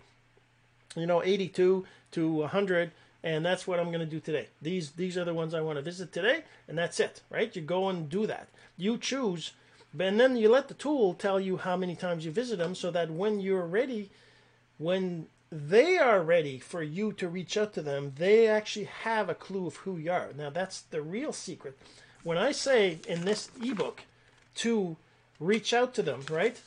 you 0.96 1.06
know, 1.06 1.24
82 1.24 1.86
to 2.12 2.34
100 2.34 2.92
and 3.24 3.46
that's 3.46 3.66
what 3.66 3.80
I'm 3.80 3.88
going 3.88 4.00
to 4.00 4.06
do 4.06 4.20
today. 4.20 4.48
These 4.62 4.92
these 4.92 5.18
are 5.18 5.26
the 5.26 5.34
ones 5.34 5.54
I 5.54 5.62
want 5.62 5.78
to 5.78 5.82
visit 5.82 6.12
today, 6.12 6.44
and 6.68 6.78
that's 6.78 7.00
it, 7.00 7.22
right? 7.30 7.56
You 7.56 7.62
go 7.62 7.90
and 7.90 8.10
do 8.10 8.28
that. 8.28 8.50
You 8.78 8.98
choose, 8.98 9.52
and 9.98 10.20
then 10.20 10.36
you 10.36 10.50
let 10.50 10.68
the 10.68 10.74
tool 10.74 11.14
tell 11.14 11.40
you 11.40 11.58
how 11.58 11.78
many 11.78 11.96
times 11.96 12.26
you 12.26 12.32
visit 12.32 12.58
them, 12.58 12.76
so 12.76 12.92
that 12.92 13.12
when 13.12 13.40
you're 13.40 13.66
ready, 13.66 14.10
when 14.78 15.28
they 15.54 16.00
are 16.00 16.24
ready 16.24 16.58
for 16.58 16.82
you 16.82 17.14
to 17.14 17.28
reach 17.30 17.58
out 17.58 17.74
to 17.74 17.82
them. 17.84 18.14
They 18.18 18.48
actually 18.48 18.86
have 18.86 19.30
a 19.30 19.36
clue 19.36 19.68
of 19.68 19.76
who 19.78 19.98
you 19.98 20.12
are. 20.12 20.30
Now, 20.36 20.50
that's 20.50 20.82
the 20.82 21.02
real 21.04 21.32
secret. 21.32 21.78
When 22.24 22.40
I 22.40 22.52
say 22.52 23.00
in 23.08 23.26
this 23.26 23.52
ebook 23.62 24.02
to 24.56 24.98
reach 25.40 25.72
out 25.72 25.94
to 25.94 26.02
them, 26.02 26.22
right? 26.32 26.60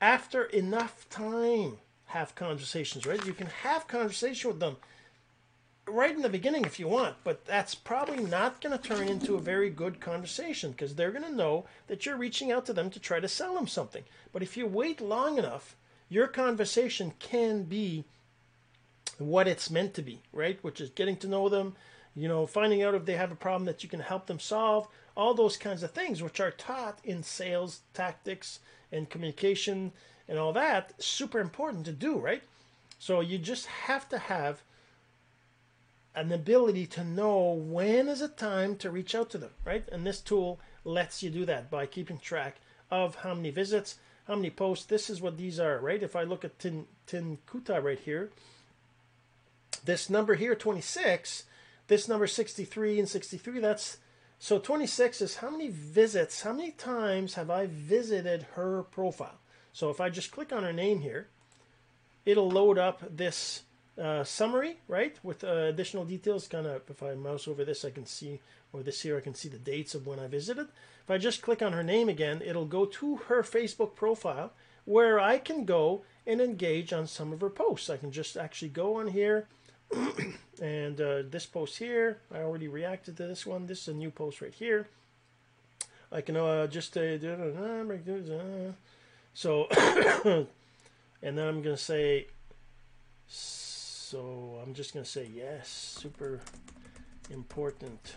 After 0.00 0.44
enough 0.44 1.06
time, 1.10 1.78
have 2.06 2.34
conversations, 2.34 3.06
right? 3.06 3.24
You 3.26 3.34
can 3.34 3.48
have 3.48 3.88
conversation 3.88 4.48
with 4.48 4.60
them 4.60 4.76
right 5.86 6.14
in 6.14 6.22
the 6.22 6.28
beginning 6.28 6.64
if 6.64 6.78
you 6.78 6.88
want, 6.88 7.16
but 7.24 7.44
that's 7.44 7.74
probably 7.74 8.24
not 8.24 8.60
going 8.60 8.76
to 8.76 8.88
turn 8.88 9.08
into 9.08 9.34
a 9.34 9.40
very 9.40 9.70
good 9.70 10.00
conversation 10.00 10.70
because 10.70 10.94
they're 10.94 11.10
going 11.10 11.24
to 11.24 11.34
know 11.34 11.66
that 11.88 12.06
you're 12.06 12.16
reaching 12.16 12.50
out 12.50 12.66
to 12.66 12.72
them 12.72 12.90
to 12.90 13.00
try 13.00 13.20
to 13.20 13.28
sell 13.28 13.54
them 13.54 13.66
something. 13.66 14.04
But 14.32 14.42
if 14.42 14.56
you 14.56 14.66
wait 14.66 15.00
long 15.00 15.38
enough, 15.38 15.76
your 16.08 16.26
conversation 16.26 17.12
can 17.18 17.64
be 17.64 18.04
what 19.18 19.46
it's 19.46 19.70
meant 19.70 19.94
to 19.94 20.02
be, 20.02 20.20
right? 20.32 20.58
Which 20.62 20.80
is 20.80 20.90
getting 20.90 21.16
to 21.18 21.28
know 21.28 21.48
them, 21.48 21.76
you 22.16 22.28
know, 22.28 22.46
finding 22.46 22.82
out 22.82 22.94
if 22.94 23.04
they 23.04 23.16
have 23.16 23.32
a 23.32 23.36
problem 23.36 23.64
that 23.66 23.82
you 23.82 23.88
can 23.88 24.00
help 24.00 24.26
them 24.26 24.40
solve, 24.40 24.88
all 25.16 25.34
those 25.34 25.56
kinds 25.56 25.82
of 25.82 25.90
things, 25.92 26.22
which 26.22 26.40
are 26.40 26.50
taught 26.50 26.98
in 27.04 27.22
sales 27.22 27.80
tactics 27.92 28.60
and 28.90 29.10
communication 29.10 29.92
and 30.28 30.38
all 30.38 30.52
that, 30.52 30.92
super 31.02 31.40
important 31.40 31.84
to 31.84 31.92
do, 31.92 32.18
right? 32.18 32.42
So 32.98 33.20
you 33.20 33.38
just 33.38 33.66
have 33.66 34.08
to 34.08 34.18
have 34.18 34.62
an 36.14 36.32
ability 36.32 36.86
to 36.86 37.04
know 37.04 37.52
when 37.52 38.08
is 38.08 38.22
it 38.22 38.36
time 38.36 38.76
to 38.76 38.90
reach 38.90 39.14
out 39.14 39.30
to 39.30 39.38
them, 39.38 39.50
right? 39.64 39.88
And 39.90 40.06
this 40.06 40.20
tool 40.20 40.60
lets 40.84 41.22
you 41.22 41.30
do 41.30 41.44
that 41.46 41.70
by 41.70 41.86
keeping 41.86 42.18
track 42.18 42.56
of 42.90 43.16
how 43.16 43.34
many 43.34 43.50
visits, 43.50 43.96
how 44.26 44.36
many 44.36 44.50
posts. 44.50 44.86
This 44.86 45.10
is 45.10 45.20
what 45.20 45.36
these 45.36 45.58
are, 45.58 45.78
right? 45.78 46.02
If 46.02 46.14
I 46.14 46.22
look 46.22 46.44
at 46.44 46.58
Tin 46.58 46.86
Tin 47.06 47.38
Kuta 47.46 47.82
right 47.82 47.98
here, 47.98 48.30
this 49.84 50.08
number 50.08 50.34
here, 50.34 50.54
26, 50.54 51.44
this 51.88 52.08
number 52.08 52.26
63 52.26 52.98
and 52.98 53.08
63, 53.08 53.58
that's 53.58 53.98
so 54.38 54.58
26 54.58 55.22
is 55.22 55.36
how 55.36 55.50
many 55.50 55.68
visits, 55.68 56.42
how 56.42 56.52
many 56.52 56.72
times 56.72 57.34
have 57.34 57.50
I 57.50 57.66
visited 57.66 58.46
her 58.54 58.82
profile? 58.82 59.38
So 59.72 59.90
if 59.90 60.00
I 60.00 60.10
just 60.10 60.32
click 60.32 60.52
on 60.52 60.62
her 60.62 60.72
name 60.72 61.00
here, 61.00 61.28
it'll 62.24 62.50
load 62.50 62.78
up 62.78 63.16
this 63.16 63.62
uh, 64.00 64.24
summary, 64.24 64.78
right, 64.88 65.18
with 65.22 65.44
uh, 65.44 65.48
additional 65.48 66.04
details. 66.04 66.48
Kind 66.48 66.66
of, 66.66 66.82
if 66.88 67.02
I 67.02 67.14
mouse 67.14 67.46
over 67.46 67.64
this, 67.64 67.84
I 67.84 67.90
can 67.90 68.06
see, 68.06 68.40
or 68.72 68.82
this 68.82 69.02
here, 69.02 69.16
I 69.16 69.20
can 69.20 69.34
see 69.34 69.48
the 69.48 69.58
dates 69.58 69.94
of 69.94 70.06
when 70.06 70.18
I 70.18 70.26
visited. 70.26 70.68
If 71.02 71.10
I 71.10 71.18
just 71.18 71.42
click 71.42 71.62
on 71.62 71.72
her 71.72 71.82
name 71.82 72.08
again, 72.08 72.42
it'll 72.44 72.64
go 72.64 72.84
to 72.86 73.16
her 73.16 73.42
Facebook 73.42 73.94
profile 73.94 74.52
where 74.84 75.18
I 75.18 75.38
can 75.38 75.64
go 75.64 76.02
and 76.26 76.40
engage 76.40 76.92
on 76.92 77.06
some 77.06 77.32
of 77.32 77.40
her 77.40 77.50
posts. 77.50 77.90
I 77.90 77.96
can 77.96 78.10
just 78.10 78.36
actually 78.36 78.68
go 78.68 78.96
on 78.96 79.08
here 79.08 79.46
and 80.62 81.00
uh, 81.00 81.22
this 81.28 81.46
post 81.46 81.78
here, 81.78 82.18
I 82.32 82.38
already 82.38 82.68
reacted 82.68 83.16
to 83.18 83.26
this 83.26 83.46
one. 83.46 83.66
This 83.66 83.82
is 83.82 83.88
a 83.88 83.94
new 83.94 84.10
post 84.10 84.40
right 84.40 84.54
here. 84.54 84.88
I 86.10 86.20
can 86.20 86.36
uh, 86.36 86.66
just 86.66 86.96
uh, 86.96 87.18
so, 89.34 89.66
and 91.22 91.38
then 91.38 91.48
I'm 91.48 91.62
going 91.62 91.76
to 91.76 91.82
say, 91.82 92.28
so 94.14 94.60
I'm 94.62 94.74
just 94.74 94.94
going 94.94 95.04
to 95.04 95.10
say 95.10 95.28
yes, 95.34 95.98
super 96.00 96.40
important 97.30 98.14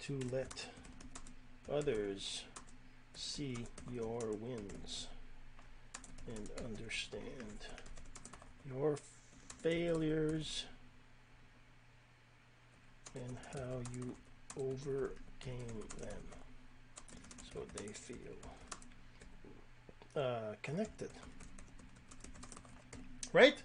to 0.00 0.20
let 0.30 0.66
others 1.72 2.44
see 3.14 3.56
your 3.90 4.20
wins 4.38 5.06
and 6.26 6.50
understand 6.62 7.24
your 8.70 8.98
failures 9.62 10.66
and 13.14 13.38
how 13.54 13.80
you 13.94 14.14
overcame 14.58 15.84
them. 15.98 16.22
So 17.50 17.62
they 17.76 17.90
feel. 17.94 18.36
Uh, 20.14 20.54
connected. 20.60 21.08
Right 23.32 23.56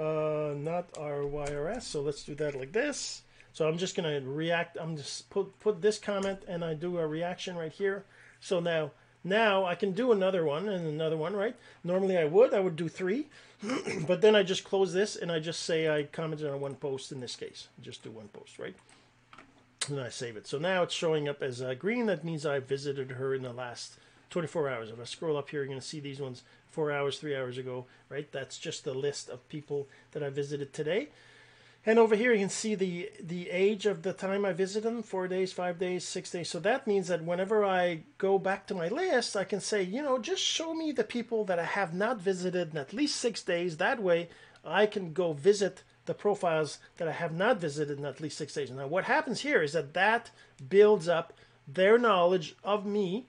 uh, 0.00 0.54
not 0.56 0.88
our 0.98 1.22
YRS 1.22 1.82
so 1.82 2.00
let's 2.00 2.24
do 2.24 2.34
that 2.34 2.56
like 2.56 2.72
this 2.72 3.22
so 3.52 3.68
I'm 3.68 3.78
just 3.78 3.94
gonna 3.94 4.20
react 4.20 4.78
I'm 4.80 4.96
just 4.96 5.28
put 5.30 5.58
put 5.60 5.82
this 5.82 5.98
comment 5.98 6.42
and 6.48 6.64
I 6.64 6.74
do 6.74 6.98
a 6.98 7.06
reaction 7.06 7.56
right 7.56 7.72
here 7.72 8.04
so 8.40 8.60
now 8.60 8.92
now 9.22 9.66
I 9.66 9.74
can 9.74 9.92
do 9.92 10.12
another 10.12 10.44
one 10.44 10.68
and 10.68 10.86
another 10.86 11.16
one, 11.16 11.34
right? 11.34 11.54
Normally 11.84 12.16
I 12.16 12.24
would, 12.24 12.54
I 12.54 12.60
would 12.60 12.76
do 12.76 12.88
three, 12.88 13.26
but 14.06 14.22
then 14.22 14.34
I 14.34 14.42
just 14.42 14.64
close 14.64 14.92
this 14.92 15.16
and 15.16 15.30
I 15.30 15.40
just 15.40 15.60
say 15.64 15.88
I 15.88 16.04
commented 16.04 16.48
on 16.48 16.60
one 16.60 16.74
post 16.74 17.12
in 17.12 17.20
this 17.20 17.36
case. 17.36 17.68
Just 17.82 18.02
do 18.02 18.10
one 18.10 18.28
post, 18.28 18.58
right? 18.58 18.74
And 19.88 20.00
I 20.00 20.08
save 20.08 20.36
it. 20.36 20.46
So 20.46 20.58
now 20.58 20.82
it's 20.82 20.94
showing 20.94 21.28
up 21.28 21.42
as 21.42 21.60
uh, 21.60 21.74
green. 21.74 22.06
That 22.06 22.24
means 22.24 22.46
I 22.46 22.60
visited 22.60 23.12
her 23.12 23.34
in 23.34 23.42
the 23.42 23.52
last 23.52 23.98
24 24.30 24.68
hours. 24.68 24.90
If 24.90 25.00
I 25.00 25.04
scroll 25.04 25.36
up 25.36 25.50
here, 25.50 25.60
you're 25.60 25.66
going 25.66 25.80
to 25.80 25.86
see 25.86 26.00
these 26.00 26.20
ones 26.20 26.42
four 26.70 26.92
hours, 26.92 27.18
three 27.18 27.36
hours 27.36 27.58
ago, 27.58 27.86
right? 28.08 28.30
That's 28.32 28.58
just 28.58 28.84
the 28.84 28.94
list 28.94 29.28
of 29.28 29.48
people 29.48 29.88
that 30.12 30.22
I 30.22 30.30
visited 30.30 30.72
today. 30.72 31.08
And 31.86 31.98
over 31.98 32.14
here 32.14 32.32
you 32.32 32.40
can 32.40 32.50
see 32.50 32.74
the 32.74 33.10
the 33.18 33.48
age 33.48 33.86
of 33.86 34.02
the 34.02 34.12
time 34.12 34.44
I 34.44 34.52
visited 34.52 34.86
them, 34.86 35.02
four 35.02 35.26
days, 35.28 35.50
five 35.52 35.78
days, 35.78 36.04
six 36.04 36.30
days. 36.30 36.50
So 36.50 36.58
that 36.60 36.86
means 36.86 37.08
that 37.08 37.24
whenever 37.24 37.64
I 37.64 38.02
go 38.18 38.38
back 38.38 38.66
to 38.66 38.74
my 38.74 38.88
list, 38.88 39.34
I 39.34 39.44
can 39.44 39.60
say, 39.60 39.82
you 39.82 40.02
know, 40.02 40.18
just 40.18 40.42
show 40.42 40.74
me 40.74 40.92
the 40.92 41.04
people 41.04 41.44
that 41.46 41.58
I 41.58 41.64
have 41.64 41.94
not 41.94 42.20
visited 42.20 42.72
in 42.72 42.76
at 42.76 42.92
least 42.92 43.16
six 43.16 43.42
days. 43.42 43.78
That 43.78 44.02
way 44.02 44.28
I 44.62 44.84
can 44.84 45.14
go 45.14 45.32
visit 45.32 45.82
the 46.04 46.12
profiles 46.12 46.78
that 46.98 47.08
I 47.08 47.12
have 47.12 47.32
not 47.32 47.58
visited 47.58 47.98
in 47.98 48.04
at 48.04 48.20
least 48.20 48.36
six 48.36 48.52
days. 48.52 48.70
Now 48.70 48.86
what 48.86 49.04
happens 49.04 49.40
here 49.40 49.62
is 49.62 49.72
that 49.72 49.94
that 49.94 50.30
builds 50.68 51.08
up 51.08 51.32
their 51.66 51.96
knowledge 51.96 52.56
of 52.62 52.84
me 52.84 53.26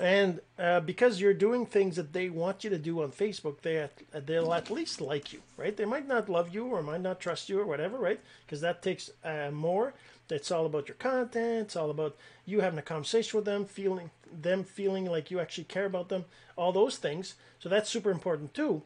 and 0.00 0.40
uh, 0.58 0.80
because 0.80 1.20
you're 1.20 1.34
doing 1.34 1.66
things 1.66 1.96
that 1.96 2.14
they 2.14 2.30
want 2.30 2.64
you 2.64 2.70
to 2.70 2.78
do 2.78 3.02
on 3.02 3.12
Facebook, 3.12 3.60
they 3.60 3.88
they'll 4.24 4.54
at 4.54 4.70
least 4.70 5.00
like 5.00 5.32
you, 5.32 5.40
right? 5.58 5.76
They 5.76 5.84
might 5.84 6.08
not 6.08 6.30
love 6.30 6.54
you 6.54 6.66
or 6.66 6.82
might 6.82 7.02
not 7.02 7.20
trust 7.20 7.50
you 7.50 7.60
or 7.60 7.66
whatever, 7.66 7.98
right? 7.98 8.20
Because 8.46 8.62
that 8.62 8.82
takes 8.82 9.10
uh, 9.22 9.50
more. 9.52 9.92
It's 10.30 10.50
all 10.50 10.64
about 10.64 10.88
your 10.88 10.94
content. 10.94 11.66
It's 11.66 11.76
all 11.76 11.90
about 11.90 12.16
you 12.46 12.60
having 12.60 12.78
a 12.78 12.82
conversation 12.82 13.36
with 13.36 13.44
them, 13.44 13.66
feeling 13.66 14.10
them 14.32 14.64
feeling 14.64 15.04
like 15.04 15.30
you 15.30 15.40
actually 15.40 15.64
care 15.64 15.84
about 15.84 16.08
them. 16.08 16.24
All 16.56 16.72
those 16.72 16.96
things. 16.96 17.34
So 17.60 17.68
that's 17.68 17.90
super 17.90 18.10
important 18.10 18.54
too. 18.54 18.82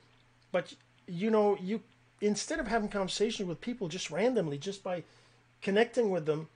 But 0.50 0.74
you 1.06 1.30
know, 1.30 1.56
you 1.60 1.82
instead 2.20 2.58
of 2.58 2.66
having 2.66 2.88
conversations 2.88 3.48
with 3.48 3.60
people 3.60 3.86
just 3.86 4.10
randomly, 4.10 4.58
just 4.58 4.82
by 4.82 5.04
connecting 5.62 6.10
with 6.10 6.26
them 6.26 6.48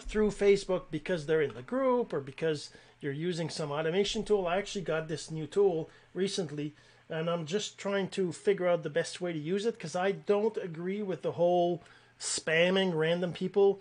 through 0.00 0.30
Facebook 0.30 0.84
because 0.90 1.26
they're 1.26 1.42
in 1.42 1.54
the 1.54 1.62
group 1.62 2.12
or 2.12 2.20
because 2.20 2.70
you're 3.00 3.12
using 3.12 3.50
some 3.50 3.70
automation 3.70 4.24
tool. 4.24 4.46
I 4.46 4.56
actually 4.56 4.82
got 4.82 5.08
this 5.08 5.30
new 5.30 5.46
tool 5.46 5.90
recently 6.14 6.74
and 7.08 7.28
I'm 7.28 7.46
just 7.46 7.78
trying 7.78 8.08
to 8.10 8.32
figure 8.32 8.68
out 8.68 8.82
the 8.82 8.90
best 8.90 9.20
way 9.20 9.32
to 9.32 9.38
use 9.38 9.66
it 9.66 9.74
because 9.74 9.94
I 9.94 10.12
don't 10.12 10.56
agree 10.56 11.02
with 11.02 11.22
the 11.22 11.32
whole 11.32 11.82
spamming 12.18 12.94
random 12.94 13.32
people. 13.32 13.80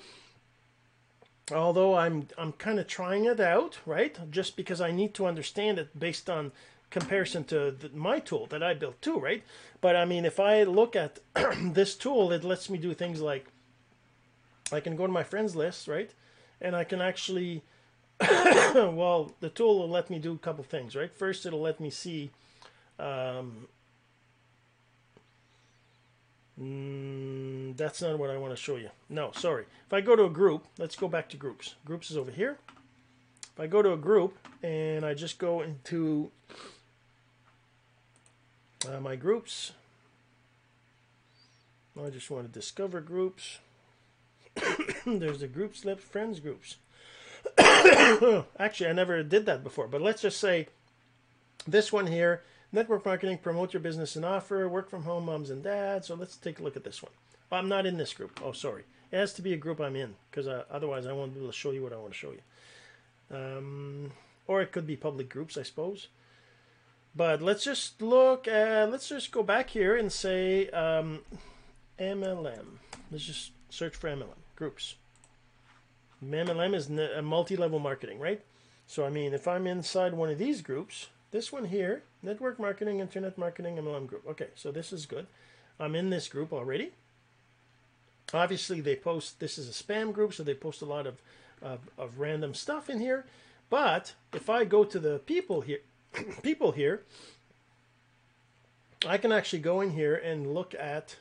Although 1.51 1.95
I'm 1.95 2.27
I'm 2.37 2.53
kind 2.53 2.79
of 2.79 2.87
trying 2.87 3.25
it 3.25 3.39
out, 3.39 3.79
right? 3.85 4.17
Just 4.31 4.55
because 4.55 4.81
I 4.81 4.91
need 4.91 5.13
to 5.15 5.25
understand 5.25 5.77
it 5.77 5.97
based 5.97 6.29
on 6.29 6.51
comparison 6.89 7.43
to 7.43 7.71
the, 7.71 7.89
my 7.93 8.19
tool 8.19 8.45
that 8.47 8.63
I 8.63 8.73
built 8.73 9.01
too, 9.01 9.19
right? 9.19 9.43
But 9.81 9.95
I 9.95 10.05
mean, 10.05 10.25
if 10.25 10.39
I 10.39 10.63
look 10.63 10.95
at 10.95 11.19
this 11.61 11.95
tool, 11.95 12.31
it 12.31 12.43
lets 12.43 12.69
me 12.69 12.77
do 12.77 12.93
things 12.93 13.19
like 13.19 13.47
I 14.73 14.79
can 14.79 14.95
go 14.95 15.05
to 15.05 15.13
my 15.13 15.23
friends 15.23 15.55
list, 15.55 15.87
right? 15.87 16.11
And 16.61 16.75
I 16.75 16.83
can 16.83 17.01
actually 17.01 17.63
well, 18.75 19.33
the 19.39 19.49
tool 19.49 19.79
will 19.79 19.89
let 19.89 20.09
me 20.09 20.19
do 20.19 20.33
a 20.33 20.37
couple 20.37 20.63
things, 20.63 20.95
right? 20.95 21.11
First, 21.13 21.45
it'll 21.45 21.61
let 21.61 21.79
me 21.79 21.89
see. 21.89 22.31
Um, 22.99 23.67
mm, 26.59 27.75
that's 27.75 28.01
not 28.01 28.17
what 28.19 28.29
I 28.29 28.37
want 28.37 28.53
to 28.55 28.61
show 28.61 28.75
you. 28.75 28.89
No, 29.09 29.31
sorry. 29.31 29.65
If 29.85 29.93
I 29.93 30.01
go 30.01 30.15
to 30.15 30.25
a 30.25 30.29
group, 30.29 30.65
let's 30.77 30.95
go 30.95 31.07
back 31.07 31.29
to 31.29 31.37
groups. 31.37 31.75
Groups 31.85 32.11
is 32.11 32.17
over 32.17 32.31
here. 32.31 32.57
If 33.53 33.59
I 33.59 33.67
go 33.67 33.81
to 33.81 33.93
a 33.93 33.97
group 33.97 34.37
and 34.61 35.05
I 35.05 35.13
just 35.13 35.37
go 35.37 35.61
into 35.61 36.31
uh, 38.87 38.99
my 38.99 39.15
groups, 39.15 39.73
I 42.01 42.09
just 42.09 42.31
want 42.31 42.51
to 42.51 42.59
discover 42.59 43.01
groups. 43.01 43.59
There's 45.05 45.39
the 45.39 45.47
groups 45.47 45.85
left, 45.85 46.01
friends 46.01 46.39
groups. 46.39 46.77
Actually, 48.59 48.89
I 48.89 48.93
never 48.93 49.21
did 49.23 49.45
that 49.45 49.63
before, 49.63 49.87
but 49.87 50.01
let's 50.01 50.21
just 50.21 50.39
say 50.39 50.67
this 51.67 51.91
one 51.91 52.07
here 52.07 52.43
network 52.73 53.05
marketing, 53.05 53.37
promote 53.37 53.73
your 53.73 53.81
business 53.81 54.15
and 54.15 54.25
offer, 54.25 54.67
work 54.67 54.89
from 54.89 55.03
home, 55.03 55.25
moms 55.25 55.49
and 55.49 55.63
dads. 55.63 56.07
So 56.07 56.15
let's 56.15 56.35
take 56.35 56.59
a 56.59 56.63
look 56.63 56.75
at 56.75 56.83
this 56.83 57.01
one. 57.01 57.11
I'm 57.51 57.69
not 57.69 57.85
in 57.85 57.97
this 57.97 58.13
group. 58.13 58.41
Oh, 58.43 58.51
sorry. 58.51 58.83
It 59.11 59.17
has 59.17 59.33
to 59.33 59.43
be 59.43 59.53
a 59.53 59.57
group 59.57 59.79
I'm 59.79 59.95
in 59.95 60.15
because 60.29 60.47
uh, 60.47 60.63
otherwise 60.71 61.05
I 61.05 61.13
won't 61.13 61.33
be 61.35 61.39
able 61.39 61.51
to 61.51 61.55
show 61.55 61.69
you 61.69 61.83
what 61.83 61.93
I 61.93 61.97
want 61.97 62.13
to 62.13 62.17
show 62.17 62.31
you. 62.31 63.37
Um, 63.37 64.11
or 64.47 64.61
it 64.61 64.71
could 64.71 64.87
be 64.87 64.95
public 64.95 65.29
groups, 65.29 65.55
I 65.55 65.61
suppose. 65.61 66.07
But 67.15 67.43
let's 67.43 67.63
just 67.63 68.01
look 68.01 68.47
at, 68.47 68.89
let's 68.89 69.07
just 69.07 69.31
go 69.31 69.43
back 69.43 69.69
here 69.69 69.95
and 69.95 70.11
say 70.11 70.67
um, 70.69 71.19
MLM. 71.99 72.79
Let's 73.11 73.25
just 73.25 73.51
search 73.69 73.95
for 73.95 74.09
MLM 74.09 74.42
groups. 74.63 74.95
MLM 76.23 76.73
is 76.73 76.89
a 76.89 77.21
multi-level 77.21 77.79
marketing, 77.79 78.17
right? 78.17 78.41
So 78.87 79.05
I 79.05 79.09
mean, 79.09 79.33
if 79.33 79.45
I'm 79.45 79.67
inside 79.67 80.13
one 80.13 80.29
of 80.29 80.37
these 80.37 80.61
groups, 80.61 81.07
this 81.31 81.51
one 81.51 81.65
here, 81.65 82.03
network 82.21 82.59
marketing, 82.59 83.01
internet 83.01 83.37
marketing, 83.37 83.75
MLM 83.75 84.07
group. 84.07 84.23
Okay, 84.25 84.47
so 84.55 84.71
this 84.71 84.93
is 84.93 85.05
good. 85.05 85.27
I'm 85.81 85.95
in 85.95 86.11
this 86.11 86.29
group 86.29 86.53
already. 86.53 86.91
Obviously, 88.33 88.79
they 88.79 88.95
post, 88.95 89.41
this 89.41 89.57
is 89.57 89.67
a 89.67 89.83
spam 89.83 90.13
group, 90.13 90.33
so 90.33 90.43
they 90.43 90.53
post 90.53 90.81
a 90.81 90.85
lot 90.85 91.07
of, 91.07 91.21
of, 91.61 91.79
of 91.97 92.19
random 92.19 92.53
stuff 92.53 92.89
in 92.89 93.01
here. 93.01 93.25
But 93.69 94.13
if 94.31 94.49
I 94.49 94.63
go 94.63 94.85
to 94.85 94.97
the 94.97 95.19
people 95.19 95.59
here, 95.59 95.81
people 96.41 96.71
here, 96.71 97.01
I 99.05 99.17
can 99.17 99.33
actually 99.33 99.59
go 99.59 99.81
in 99.81 99.89
here 99.89 100.15
and 100.15 100.53
look 100.53 100.73
at 100.73 101.17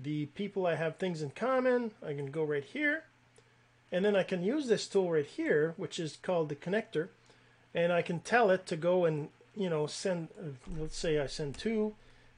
the 0.00 0.26
people 0.26 0.66
I 0.66 0.76
have 0.76 0.96
things 0.96 1.22
in 1.22 1.30
common. 1.30 1.90
I 2.04 2.12
can 2.12 2.30
go 2.30 2.44
right 2.44 2.64
here 2.64 3.04
and 3.90 4.04
then 4.04 4.16
I 4.16 4.22
can 4.22 4.42
use 4.42 4.66
this 4.66 4.86
tool 4.86 5.10
right 5.10 5.26
here, 5.26 5.74
which 5.76 5.98
is 5.98 6.18
called 6.20 6.48
the 6.48 6.56
connector, 6.56 7.08
and 7.74 7.92
I 7.92 8.02
can 8.02 8.20
tell 8.20 8.50
it 8.50 8.66
to 8.66 8.76
go 8.76 9.06
and, 9.06 9.28
you 9.56 9.70
know, 9.70 9.86
send, 9.86 10.28
uh, 10.38 10.50
let's 10.78 10.96
say 10.96 11.18
I 11.18 11.26
send 11.26 11.56
two. 11.56 11.94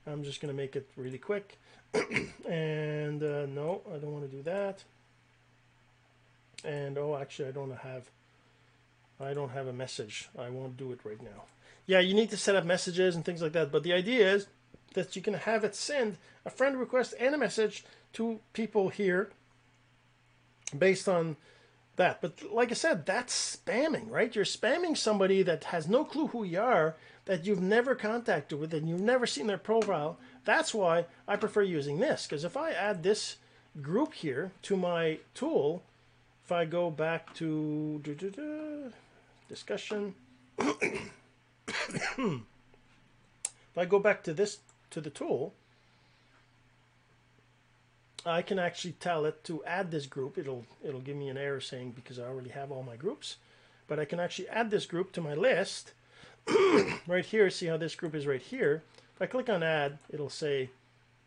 I'm 0.06 0.22
just 0.22 0.40
going 0.40 0.52
to 0.52 0.56
make 0.56 0.76
it 0.76 0.88
really 0.96 1.18
quick. 1.18 1.58
and 2.48 3.22
uh, 3.22 3.46
no, 3.46 3.82
I 3.92 3.98
don't 3.98 4.12
want 4.12 4.30
to 4.30 4.36
do 4.36 4.42
that. 4.44 4.84
And 6.64 6.96
oh, 6.98 7.16
actually, 7.16 7.48
I 7.48 7.52
don't 7.52 7.76
have, 7.78 8.04
I 9.20 9.34
don't 9.34 9.50
have 9.50 9.66
a 9.66 9.72
message. 9.72 10.28
I 10.38 10.50
won't 10.50 10.76
do 10.76 10.92
it 10.92 11.00
right 11.04 11.20
now. 11.20 11.44
Yeah, 11.86 11.98
you 11.98 12.14
need 12.14 12.30
to 12.30 12.36
set 12.36 12.54
up 12.54 12.64
messages 12.64 13.16
and 13.16 13.24
things 13.24 13.42
like 13.42 13.52
that. 13.52 13.72
But 13.72 13.82
the 13.82 13.92
idea 13.92 14.32
is 14.32 14.46
that 14.94 15.14
you 15.16 15.22
can 15.22 15.34
have 15.34 15.64
it 15.64 15.74
send 15.74 16.16
a 16.44 16.50
friend 16.50 16.78
request 16.78 17.14
and 17.18 17.34
a 17.34 17.38
message 17.38 17.84
to 18.12 18.40
people 18.52 18.88
here 18.88 19.30
based 20.76 21.08
on 21.08 21.36
that. 21.96 22.20
But 22.20 22.52
like 22.52 22.70
I 22.70 22.74
said, 22.74 23.06
that's 23.06 23.56
spamming, 23.56 24.10
right? 24.10 24.34
You're 24.34 24.44
spamming 24.44 24.96
somebody 24.96 25.42
that 25.42 25.64
has 25.64 25.88
no 25.88 26.04
clue 26.04 26.28
who 26.28 26.44
you 26.44 26.60
are, 26.60 26.96
that 27.26 27.46
you've 27.46 27.60
never 27.62 27.94
contacted 27.94 28.58
with, 28.58 28.74
and 28.74 28.88
you've 28.88 29.00
never 29.00 29.26
seen 29.26 29.46
their 29.46 29.58
profile. 29.58 30.18
That's 30.44 30.74
why 30.74 31.06
I 31.28 31.36
prefer 31.36 31.62
using 31.62 31.98
this. 31.98 32.26
Because 32.26 32.44
if 32.44 32.56
I 32.56 32.70
add 32.72 33.02
this 33.02 33.36
group 33.80 34.14
here 34.14 34.52
to 34.62 34.76
my 34.76 35.18
tool, 35.34 35.82
if 36.44 36.50
I 36.50 36.64
go 36.64 36.90
back 36.90 37.34
to 37.34 38.02
discussion, 39.48 40.14
if 40.58 42.42
I 43.76 43.84
go 43.84 43.98
back 43.98 44.24
to 44.24 44.34
this 44.34 44.58
to 44.90 45.00
the 45.00 45.10
tool, 45.10 45.54
I 48.24 48.42
can 48.42 48.58
actually 48.58 48.92
tell 48.92 49.24
it 49.24 49.42
to 49.44 49.64
add 49.64 49.90
this 49.90 50.06
group. 50.06 50.36
It'll 50.36 50.64
it'll 50.84 51.00
give 51.00 51.16
me 51.16 51.28
an 51.28 51.38
error 51.38 51.60
saying 51.60 51.92
because 51.92 52.18
I 52.18 52.24
already 52.24 52.50
have 52.50 52.70
all 52.70 52.82
my 52.82 52.96
groups, 52.96 53.36
but 53.88 53.98
I 53.98 54.04
can 54.04 54.20
actually 54.20 54.48
add 54.48 54.70
this 54.70 54.86
group 54.86 55.12
to 55.12 55.20
my 55.20 55.34
list 55.34 55.92
right 57.06 57.24
here. 57.24 57.48
See 57.50 57.66
how 57.66 57.76
this 57.76 57.94
group 57.94 58.14
is 58.14 58.26
right 58.26 58.42
here. 58.42 58.82
If 59.16 59.22
I 59.22 59.26
click 59.26 59.48
on 59.48 59.62
add, 59.62 59.98
it'll 60.10 60.30
say 60.30 60.70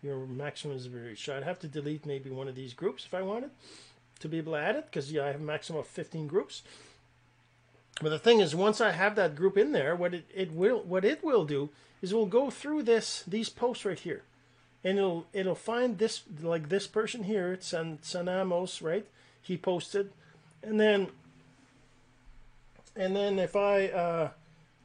your 0.03 0.25
maximum 0.27 0.75
is 0.75 0.89
reached. 0.89 1.29
I'd 1.29 1.43
have 1.43 1.59
to 1.59 1.67
delete 1.67 2.05
maybe 2.05 2.29
one 2.29 2.47
of 2.47 2.55
these 2.55 2.73
groups 2.73 3.05
if 3.05 3.13
I 3.13 3.21
wanted 3.21 3.51
to 4.19 4.27
be 4.27 4.37
able 4.37 4.53
to 4.53 4.59
add 4.59 4.75
it 4.75 4.85
because 4.85 5.11
yeah, 5.11 5.23
I 5.23 5.27
have 5.27 5.41
a 5.41 5.43
maximum 5.43 5.79
of 5.79 5.87
15 5.87 6.27
groups. 6.27 6.61
But 8.01 8.09
the 8.09 8.19
thing 8.19 8.39
is, 8.39 8.55
once 8.55 8.81
I 8.81 8.91
have 8.91 9.15
that 9.15 9.35
group 9.35 9.57
in 9.57 9.71
there, 9.71 9.95
what 9.95 10.13
it, 10.13 10.25
it 10.33 10.51
will 10.51 10.79
what 10.79 11.05
it 11.05 11.23
will 11.23 11.45
do 11.45 11.69
is 12.03 12.11
it 12.11 12.15
will 12.15 12.27
go 12.27 12.51
through 12.51 12.83
this 12.83 13.23
these 13.25 13.49
posts 13.49 13.85
right 13.85 13.99
here 13.99 14.21
and 14.83 14.97
it'll 14.97 15.25
it'll 15.33 15.55
find 15.55 15.97
this 15.97 16.23
like 16.41 16.69
this 16.69 16.87
person 16.87 17.23
here, 17.23 17.53
it's 17.53 17.67
San 17.67 17.99
Sanamos, 17.99 18.81
right? 18.81 19.05
He 19.41 19.57
posted, 19.57 20.11
and 20.61 20.79
then 20.79 21.07
and 22.95 23.15
then 23.15 23.39
if 23.39 23.55
I 23.55 23.87
uh, 23.87 24.29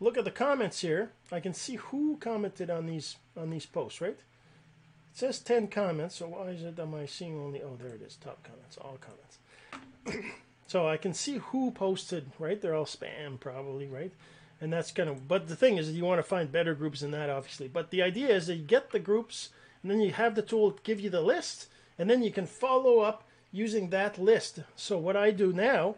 look 0.01 0.17
at 0.17 0.25
the 0.25 0.31
comments 0.31 0.81
here, 0.81 1.11
I 1.33 1.41
can 1.41 1.53
see 1.53 1.77
who 1.77 2.17
commented 2.21 2.71
on 2.71 2.87
these 2.87 3.17
on 3.37 3.51
these 3.51 3.67
posts, 3.67 4.01
right? 4.01 4.11
It 4.11 5.19
says 5.19 5.41
ten 5.41 5.67
comments, 5.67 6.17
so 6.17 6.29
why 6.29 6.51
is 6.51 6.63
it 6.63 6.79
am 6.79 6.95
I 6.95 7.07
seeing 7.07 7.39
only? 7.41 7.61
Oh, 7.63 7.77
there 7.77 7.95
it 7.95 8.03
is, 8.03 8.17
top 8.17 8.43
comments, 8.45 8.79
all 8.79 8.99
comments. 9.01 10.29
so 10.69 10.87
I 10.87 10.97
can 10.97 11.13
see 11.13 11.39
who 11.39 11.73
posted, 11.73 12.31
right? 12.39 12.61
They're 12.61 12.75
all 12.75 12.85
spam, 12.85 13.41
probably, 13.41 13.89
right? 13.89 14.13
And 14.61 14.73
that's 14.73 14.90
kind 14.90 15.09
of. 15.09 15.29
But 15.29 15.49
the 15.49 15.57
thing 15.57 15.77
is, 15.77 15.92
you 15.92 16.05
want 16.05 16.18
to 16.18 16.23
find 16.25 16.51
better 16.51 16.75
groups 16.75 17.01
than 17.01 17.12
that, 17.12 17.31
obviously. 17.31 17.68
But 17.68 17.90
the 17.90 18.03
idea 18.03 18.29
is 18.29 18.49
that 18.49 18.57
you 18.57 18.64
get 18.64 18.90
the 18.90 18.99
groups 18.99 19.51
and 19.83 19.90
then 19.90 20.01
you 20.01 20.12
have 20.12 20.35
the 20.35 20.42
tool 20.42 20.79
give 20.83 21.01
you 21.01 21.11
the 21.11 21.21
list, 21.21 21.68
and 21.99 22.09
then 22.09 22.23
you 22.23 22.31
can 22.31 22.47
follow 22.47 23.01
up 23.01 23.25
using 23.53 23.90
that 23.90 24.18
list. 24.18 24.61
So 24.77 24.99
what 24.99 25.16
I 25.16 25.31
do 25.31 25.53
now, 25.53 25.97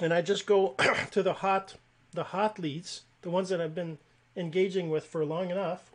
and 0.00 0.12
I 0.12 0.22
just 0.22 0.46
go 0.46 0.74
to 1.10 1.22
the 1.22 1.34
hot, 1.34 1.74
the 2.12 2.24
hot 2.24 2.58
leads, 2.58 3.02
the 3.22 3.30
ones 3.30 3.48
that 3.48 3.60
I've 3.60 3.74
been 3.74 3.98
engaging 4.36 4.90
with 4.90 5.04
for 5.04 5.24
long 5.24 5.50
enough, 5.50 5.90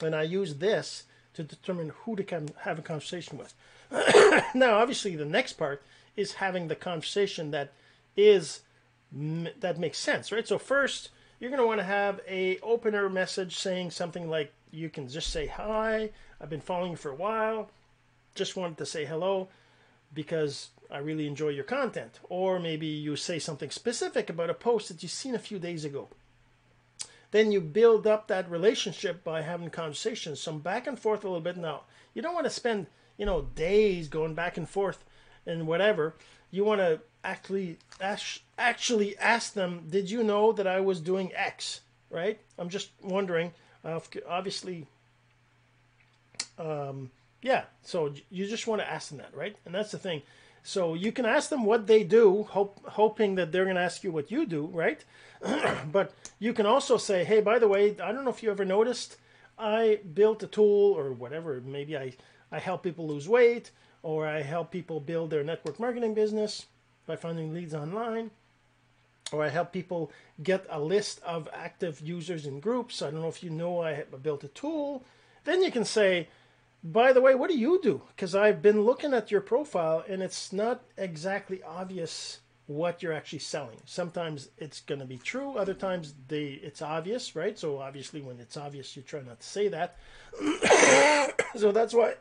and 0.00 0.14
I 0.14 0.22
use 0.22 0.56
this 0.56 1.04
to 1.34 1.42
determine 1.42 1.92
who 2.00 2.16
to 2.16 2.46
have 2.60 2.78
a 2.78 2.82
conversation 2.82 3.38
with. 3.38 3.54
now, 4.54 4.78
obviously, 4.78 5.16
the 5.16 5.24
next 5.24 5.54
part 5.54 5.82
is 6.16 6.34
having 6.34 6.68
the 6.68 6.76
conversation 6.76 7.52
that 7.52 7.72
is 8.16 8.60
that 9.12 9.78
makes 9.78 9.98
sense, 9.98 10.30
right? 10.32 10.46
So 10.46 10.58
first, 10.58 11.10
you're 11.40 11.50
going 11.50 11.62
to 11.62 11.66
want 11.66 11.80
to 11.80 11.84
have 11.84 12.20
a 12.28 12.58
opener 12.60 13.08
message 13.08 13.56
saying 13.56 13.90
something 13.90 14.28
like 14.28 14.52
you 14.70 14.90
can 14.90 15.08
just 15.08 15.30
say 15.30 15.46
hi. 15.46 16.10
I've 16.40 16.50
been 16.50 16.60
following 16.60 16.92
you 16.92 16.96
for 16.96 17.10
a 17.10 17.16
while. 17.16 17.70
Just 18.34 18.56
wanted 18.56 18.78
to 18.78 18.86
say 18.86 19.04
hello 19.04 19.48
because 20.14 20.68
i 20.90 20.98
really 20.98 21.26
enjoy 21.26 21.48
your 21.48 21.64
content. 21.64 22.20
Or 22.28 22.58
maybe 22.58 22.86
you 22.86 23.16
say 23.16 23.38
something 23.38 23.70
specific 23.70 24.30
about 24.30 24.50
a 24.50 24.54
post 24.54 24.88
that 24.88 25.02
you've 25.02 25.12
seen 25.12 25.34
a 25.34 25.40
few 25.40 25.58
days 25.58 25.84
ago. 25.84 26.08
Then 27.30 27.52
you 27.52 27.60
build 27.60 28.06
up 28.06 28.28
that 28.28 28.50
relationship 28.50 29.22
by 29.22 29.42
having 29.42 29.68
conversations 29.70 30.40
some 30.40 30.60
back 30.60 30.86
and 30.86 30.98
forth 30.98 31.24
a 31.24 31.28
little 31.28 31.42
bit. 31.42 31.56
Now 31.56 31.82
you 32.14 32.22
don't 32.22 32.34
want 32.34 32.46
to 32.46 32.50
spend 32.50 32.86
you 33.16 33.26
know 33.26 33.42
days 33.54 34.08
going 34.08 34.34
back 34.34 34.56
and 34.56 34.68
forth 34.68 35.04
and 35.46 35.66
whatever 35.66 36.14
you 36.50 36.64
want 36.64 36.80
to 36.80 37.00
actually 37.24 37.78
actually 38.58 39.18
ask 39.18 39.52
them, 39.54 39.84
did 39.88 40.10
you 40.10 40.22
know 40.22 40.52
that 40.52 40.66
I 40.66 40.80
was 40.80 41.00
doing 41.00 41.32
X? 41.34 41.80
Right? 42.10 42.40
I'm 42.58 42.68
just 42.68 42.90
wondering. 43.02 43.52
Uh, 43.84 44.00
obviously, 44.28 44.86
um, 46.58 47.10
yeah. 47.42 47.64
So 47.82 48.12
you 48.30 48.46
just 48.46 48.66
want 48.66 48.80
to 48.80 48.90
ask 48.90 49.10
them 49.10 49.18
that, 49.18 49.34
right? 49.34 49.56
And 49.64 49.74
that's 49.74 49.92
the 49.92 49.98
thing. 49.98 50.22
So 50.62 50.94
you 50.94 51.12
can 51.12 51.24
ask 51.24 51.48
them 51.48 51.64
what 51.64 51.86
they 51.86 52.02
do, 52.02 52.42
hope, 52.42 52.80
hoping 52.86 53.36
that 53.36 53.52
they're 53.52 53.64
going 53.64 53.76
to 53.76 53.82
ask 53.82 54.02
you 54.02 54.10
what 54.10 54.30
you 54.30 54.44
do, 54.44 54.66
right? 54.66 55.04
but 55.92 56.12
you 56.38 56.52
can 56.52 56.66
also 56.66 56.96
say, 56.96 57.24
hey, 57.24 57.40
by 57.40 57.58
the 57.58 57.68
way, 57.68 57.96
I 58.02 58.12
don't 58.12 58.24
know 58.24 58.30
if 58.30 58.42
you 58.42 58.50
ever 58.50 58.64
noticed, 58.64 59.16
I 59.58 60.00
built 60.14 60.42
a 60.42 60.46
tool 60.46 60.92
or 60.98 61.12
whatever. 61.12 61.62
Maybe 61.64 61.96
I, 61.96 62.14
I 62.50 62.58
help 62.58 62.82
people 62.82 63.06
lose 63.06 63.28
weight 63.28 63.70
or 64.02 64.26
I 64.26 64.42
help 64.42 64.70
people 64.70 65.00
build 65.00 65.30
their 65.30 65.44
network 65.44 65.78
marketing 65.78 66.14
business 66.14 66.66
by 67.06 67.16
finding 67.16 67.52
leads 67.52 67.74
online, 67.74 68.30
or 69.32 69.44
I 69.44 69.48
help 69.48 69.72
people 69.72 70.12
get 70.42 70.66
a 70.70 70.80
list 70.80 71.20
of 71.22 71.48
active 71.52 72.00
users 72.00 72.46
in 72.46 72.60
groups. 72.60 73.02
I 73.02 73.10
don't 73.10 73.22
know 73.22 73.28
if 73.28 73.42
you 73.42 73.50
know 73.50 73.82
I 73.82 74.04
built 74.22 74.44
a 74.44 74.48
tool. 74.48 75.04
Then 75.44 75.62
you 75.62 75.70
can 75.70 75.84
say, 75.84 76.28
by 76.84 77.12
the 77.12 77.20
way, 77.20 77.34
what 77.34 77.50
do 77.50 77.58
you 77.58 77.80
do? 77.82 78.02
Because 78.08 78.34
I've 78.34 78.62
been 78.62 78.82
looking 78.82 79.12
at 79.12 79.30
your 79.30 79.40
profile 79.40 80.04
and 80.08 80.22
it's 80.22 80.52
not 80.52 80.82
exactly 80.96 81.62
obvious 81.62 82.40
what 82.66 83.02
you're 83.02 83.14
actually 83.14 83.38
selling. 83.38 83.80
Sometimes 83.86 84.50
it's 84.58 84.80
going 84.80 85.00
to 85.00 85.06
be 85.06 85.16
true, 85.16 85.56
other 85.56 85.72
times 85.72 86.14
they 86.28 86.60
it's 86.62 86.82
obvious, 86.82 87.34
right? 87.34 87.58
So 87.58 87.78
obviously 87.78 88.20
when 88.20 88.38
it's 88.38 88.58
obvious 88.58 88.94
you 88.94 89.02
try 89.02 89.22
not 89.22 89.40
to 89.40 89.46
say 89.46 89.68
that. 89.68 89.96
so 91.56 91.72
that's 91.72 91.94
why 91.94 92.14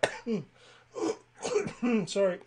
sorry 2.08 2.40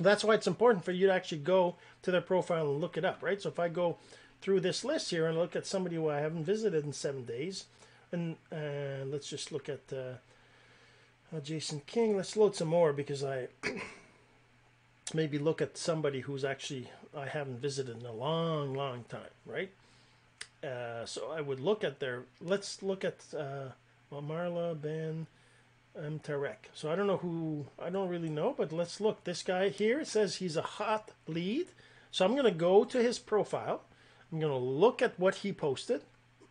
that's 0.00 0.24
why 0.24 0.34
it's 0.34 0.46
important 0.46 0.84
for 0.84 0.92
you 0.92 1.06
to 1.06 1.12
actually 1.12 1.38
go 1.38 1.76
to 2.02 2.10
their 2.10 2.20
profile 2.20 2.70
and 2.70 2.80
look 2.80 2.96
it 2.96 3.04
up, 3.04 3.22
right? 3.22 3.40
So 3.40 3.48
if 3.48 3.58
I 3.58 3.68
go 3.68 3.96
through 4.40 4.60
this 4.60 4.84
list 4.84 5.10
here 5.10 5.26
and 5.26 5.36
look 5.36 5.56
at 5.56 5.66
somebody 5.66 5.96
who 5.96 6.08
I 6.08 6.20
haven't 6.20 6.44
visited 6.44 6.84
in 6.84 6.92
seven 6.92 7.24
days, 7.24 7.64
and 8.12 8.36
uh, 8.52 9.04
let's 9.06 9.28
just 9.28 9.52
look 9.52 9.68
at 9.68 9.80
uh, 9.92 11.36
uh, 11.36 11.40
Jason 11.40 11.82
King. 11.86 12.16
Let's 12.16 12.36
load 12.36 12.54
some 12.54 12.68
more 12.68 12.92
because 12.92 13.24
I 13.24 13.48
maybe 15.14 15.38
look 15.38 15.60
at 15.60 15.76
somebody 15.76 16.20
who's 16.20 16.44
actually 16.44 16.88
I 17.16 17.26
haven't 17.26 17.60
visited 17.60 18.00
in 18.00 18.06
a 18.06 18.12
long, 18.12 18.74
long 18.74 19.04
time, 19.08 19.34
right? 19.44 19.70
Uh, 20.62 21.04
so 21.04 21.30
I 21.30 21.40
would 21.40 21.60
look 21.60 21.84
at 21.84 22.00
their. 22.00 22.22
Let's 22.40 22.82
look 22.82 23.04
at 23.04 23.24
uh, 23.36 23.72
well, 24.10 24.22
Marla 24.22 24.80
Ben. 24.80 25.26
M. 25.98 26.20
Tarek. 26.20 26.70
So 26.74 26.90
I 26.90 26.96
don't 26.96 27.06
know 27.06 27.18
who, 27.18 27.66
I 27.82 27.90
don't 27.90 28.08
really 28.08 28.28
know, 28.28 28.54
but 28.56 28.72
let's 28.72 29.00
look. 29.00 29.24
This 29.24 29.42
guy 29.42 29.68
here 29.68 30.04
says 30.04 30.36
he's 30.36 30.56
a 30.56 30.62
hot 30.62 31.12
lead. 31.26 31.68
So 32.10 32.24
I'm 32.24 32.32
going 32.32 32.44
to 32.44 32.50
go 32.50 32.84
to 32.84 33.02
his 33.02 33.18
profile. 33.18 33.82
I'm 34.32 34.40
going 34.40 34.52
to 34.52 34.58
look 34.58 35.02
at 35.02 35.18
what 35.18 35.36
he 35.36 35.52
posted. 35.52 36.02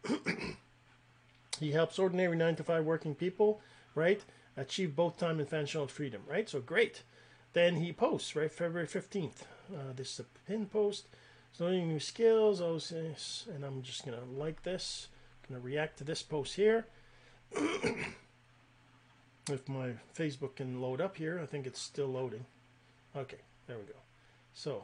he 1.60 1.71
helps 1.71 1.99
ordinary 1.99 2.36
9 2.36 2.55
to 2.57 2.63
5 2.63 2.86
working 2.86 3.15
people, 3.15 3.62
right? 3.95 4.21
Achieve 4.55 4.95
both 4.95 5.17
time 5.17 5.39
and 5.39 5.49
financial 5.49 5.88
freedom, 5.88 6.21
right? 6.27 6.49
So 6.49 6.60
great. 6.60 7.03
Then 7.53 7.77
he 7.77 7.93
posts, 7.93 8.36
right? 8.36 8.51
February 8.51 8.88
15th. 8.88 9.43
Uh, 9.73 9.93
this 9.95 10.13
is 10.13 10.19
a 10.19 10.25
pin 10.49 10.65
post. 10.65 11.07
So 11.51 11.65
learning 11.65 11.88
new 11.88 11.99
skills. 11.99 12.62
Oh 12.62 12.79
and 12.91 13.63
I'm 13.63 13.81
just 13.81 14.05
going 14.05 14.17
to 14.17 14.25
like 14.25 14.63
this. 14.63 15.07
going 15.47 15.60
to 15.60 15.65
react 15.65 15.97
to 15.99 16.03
this 16.03 16.21
post 16.21 16.55
here. 16.55 16.86
if 19.49 19.67
my 19.67 19.91
Facebook 20.17 20.55
can 20.55 20.81
load 20.81 21.01
up 21.01 21.17
here, 21.17 21.39
I 21.41 21.45
think 21.45 21.65
it's 21.65 21.81
still 21.81 22.07
loading. 22.07 22.45
Okay, 23.15 23.38
there 23.67 23.77
we 23.77 23.83
go. 23.83 23.99
So, 24.53 24.83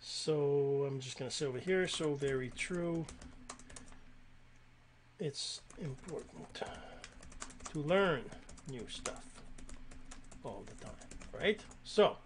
so 0.00 0.84
I'm 0.86 1.00
just 1.00 1.18
going 1.18 1.30
to 1.30 1.36
say 1.36 1.46
over 1.46 1.58
here, 1.58 1.88
so 1.88 2.14
very 2.14 2.50
true. 2.56 3.06
It's 5.18 5.60
important 5.80 6.62
to 7.72 7.78
learn 7.78 8.22
new 8.70 8.86
stuff 8.88 9.24
all 10.44 10.64
the 10.66 10.84
time, 10.84 10.94
right? 11.38 11.60
So, 11.84 12.16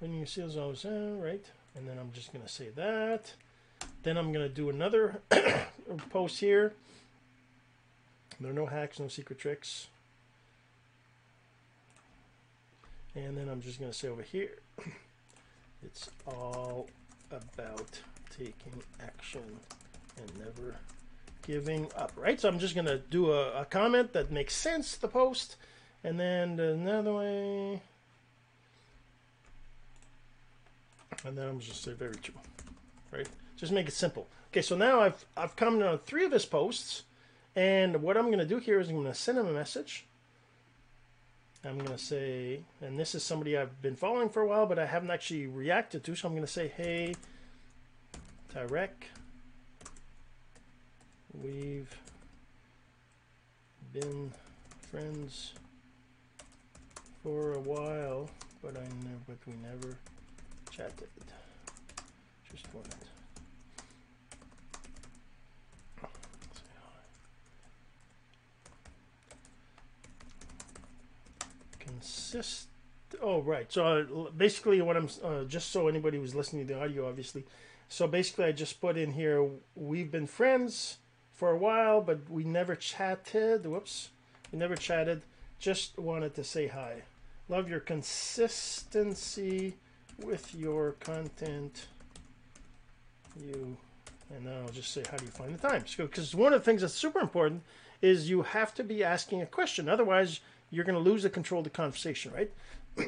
when 0.00 0.12
you 0.14 0.26
see 0.26 0.42
those, 0.42 0.84
uh, 0.84 1.16
right? 1.18 1.44
And 1.76 1.88
then 1.88 1.98
I'm 1.98 2.10
just 2.12 2.32
going 2.32 2.44
to 2.44 2.50
say 2.50 2.70
that. 2.70 3.32
Then 4.02 4.16
I'm 4.16 4.32
going 4.32 4.46
to 4.46 4.54
do 4.54 4.68
another 4.68 5.20
post 6.10 6.40
here. 6.40 6.74
There 8.40 8.50
are 8.50 8.54
no 8.54 8.66
hacks, 8.66 8.98
no 8.98 9.08
secret 9.08 9.38
tricks. 9.38 9.86
And 13.14 13.36
then 13.36 13.48
I'm 13.48 13.60
just 13.60 13.78
going 13.78 13.90
to 13.90 13.96
say 13.96 14.08
over 14.08 14.22
here, 14.22 14.58
it's 15.82 16.10
all 16.26 16.88
about 17.30 18.00
taking 18.30 18.82
action 19.00 19.42
and 20.18 20.38
never 20.38 20.76
giving 21.46 21.88
up, 21.96 22.12
right? 22.16 22.40
So 22.40 22.48
I'm 22.48 22.58
just 22.58 22.74
going 22.74 22.86
to 22.86 22.98
do 22.98 23.32
a, 23.32 23.62
a, 23.62 23.64
comment 23.64 24.12
that 24.12 24.30
makes 24.30 24.54
sense, 24.54 24.96
the 24.96 25.08
post, 25.08 25.56
and 26.04 26.18
then 26.18 26.58
another 26.58 27.12
way. 27.12 27.82
And 31.24 31.36
then 31.36 31.48
I'm 31.48 31.60
just 31.60 31.82
say 31.82 31.92
very 31.92 32.14
true, 32.14 32.34
right? 33.10 33.28
Just 33.56 33.72
make 33.72 33.88
it 33.88 33.94
simple. 33.94 34.26
Okay, 34.50 34.62
so 34.62 34.76
now 34.76 35.00
I've, 35.00 35.24
I've 35.36 35.56
come 35.56 35.78
to 35.80 35.98
three 36.04 36.24
of 36.24 36.32
his 36.32 36.46
posts, 36.46 37.02
and 37.54 38.02
what 38.02 38.16
I'm 38.16 38.26
going 38.26 38.38
to 38.38 38.46
do 38.46 38.58
here 38.58 38.80
is 38.80 38.88
I'm 38.88 38.96
going 38.96 39.06
to 39.06 39.14
send 39.14 39.38
him 39.38 39.46
a 39.46 39.52
message. 39.52 40.06
I'm 41.64 41.78
going 41.78 41.92
to 41.92 41.98
say, 41.98 42.60
and 42.80 42.98
this 42.98 43.14
is 43.14 43.22
somebody 43.22 43.56
I've 43.56 43.80
been 43.80 43.94
following 43.94 44.28
for 44.28 44.42
a 44.42 44.46
while, 44.46 44.66
but 44.66 44.78
I 44.80 44.86
haven't 44.86 45.10
actually 45.10 45.46
reacted 45.46 46.02
to, 46.04 46.16
so 46.16 46.26
I'm 46.26 46.34
going 46.34 46.44
to 46.44 46.52
say, 46.52 46.72
hey, 46.76 47.14
Tarek, 48.52 48.90
we've 51.32 51.94
been 53.92 54.32
friends 54.90 55.52
for 57.22 57.52
a 57.52 57.60
while, 57.60 58.28
but 58.60 58.76
I 58.76 58.82
never, 59.04 59.20
but 59.28 59.38
we 59.46 59.52
never 59.62 59.96
chatted. 60.70 61.08
Just 62.50 62.66
wanted. 62.74 63.11
Consist. 72.02 72.66
Oh, 73.20 73.40
right. 73.42 73.70
So 73.72 73.84
uh, 73.86 74.30
basically, 74.36 74.80
what 74.82 74.96
I'm 74.96 75.08
uh, 75.22 75.44
just 75.44 75.70
so 75.70 75.86
anybody 75.86 76.18
who's 76.18 76.34
listening 76.34 76.66
to 76.66 76.74
the 76.74 76.80
audio, 76.80 77.08
obviously. 77.08 77.44
So 77.88 78.08
basically, 78.08 78.46
I 78.46 78.52
just 78.52 78.80
put 78.80 78.96
in 78.96 79.12
here. 79.12 79.48
We've 79.76 80.10
been 80.10 80.26
friends 80.26 80.98
for 81.32 81.50
a 81.50 81.56
while, 81.56 82.00
but 82.00 82.28
we 82.28 82.42
never 82.44 82.74
chatted. 82.74 83.66
Whoops, 83.66 84.08
we 84.50 84.58
never 84.58 84.74
chatted. 84.74 85.22
Just 85.58 85.98
wanted 85.98 86.34
to 86.34 86.42
say 86.42 86.66
hi. 86.66 87.02
Love 87.48 87.68
your 87.68 87.80
consistency 87.80 89.74
with 90.18 90.54
your 90.54 90.92
content. 90.92 91.86
You 93.38 93.76
and 94.34 94.44
now 94.44 94.62
I'll 94.62 94.68
just 94.72 94.92
say, 94.92 95.02
how 95.10 95.16
do 95.16 95.24
you 95.24 95.30
find 95.30 95.54
the 95.54 95.68
time? 95.68 95.84
Because 95.96 96.34
one 96.34 96.52
of 96.52 96.60
the 96.60 96.64
things 96.64 96.80
that's 96.80 96.94
super 96.94 97.20
important 97.20 97.62
is 98.00 98.28
you 98.28 98.42
have 98.42 98.74
to 98.74 98.84
be 98.84 99.04
asking 99.04 99.42
a 99.42 99.46
question. 99.46 99.88
Otherwise, 99.88 100.40
you're 100.72 100.84
going 100.84 101.02
to 101.02 101.10
lose 101.10 101.22
the 101.22 101.30
control 101.30 101.60
of 101.60 101.64
the 101.64 101.70
conversation, 101.70 102.32
right? 102.32 102.50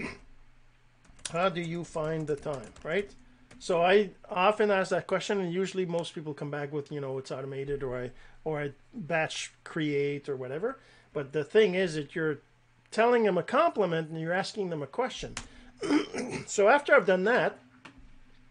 how 1.33 1.49
do 1.49 1.61
you 1.61 1.83
find 1.83 2.29
the 2.29 2.37
time, 2.37 2.71
right? 2.85 3.11
So 3.59 3.83
I 3.83 4.11
often 4.31 4.71
ask 4.71 4.91
that 4.91 5.07
question, 5.07 5.41
and 5.41 5.53
usually 5.53 5.87
most 5.87 6.15
people 6.15 6.35
come 6.35 6.51
back 6.51 6.73
with, 6.73 6.93
you 6.93 7.01
know, 7.01 7.19
it's 7.19 7.33
automated, 7.33 7.83
or 7.83 7.99
I 7.99 8.11
or 8.45 8.61
I 8.61 8.73
batch 8.93 9.53
create 9.65 10.29
or 10.29 10.37
whatever. 10.37 10.79
But 11.15 11.33
the 11.33 11.45
thing 11.45 11.75
is 11.75 11.95
that 11.95 12.15
you're 12.15 12.41
telling 12.91 13.25
them 13.25 13.39
a 13.39 13.43
compliment 13.43 14.11
and 14.11 14.21
you're 14.21 14.35
asking 14.35 14.69
them 14.69 14.83
a 14.83 14.87
question. 14.87 15.35
so 16.47 16.69
after 16.69 16.95
I've 16.95 17.07
done 17.07 17.25
that, 17.25 17.59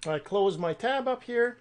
I 0.08 0.20
close 0.20 0.58
my 0.58 0.74
tab 0.74 1.08
up 1.08 1.24
here, 1.24 1.58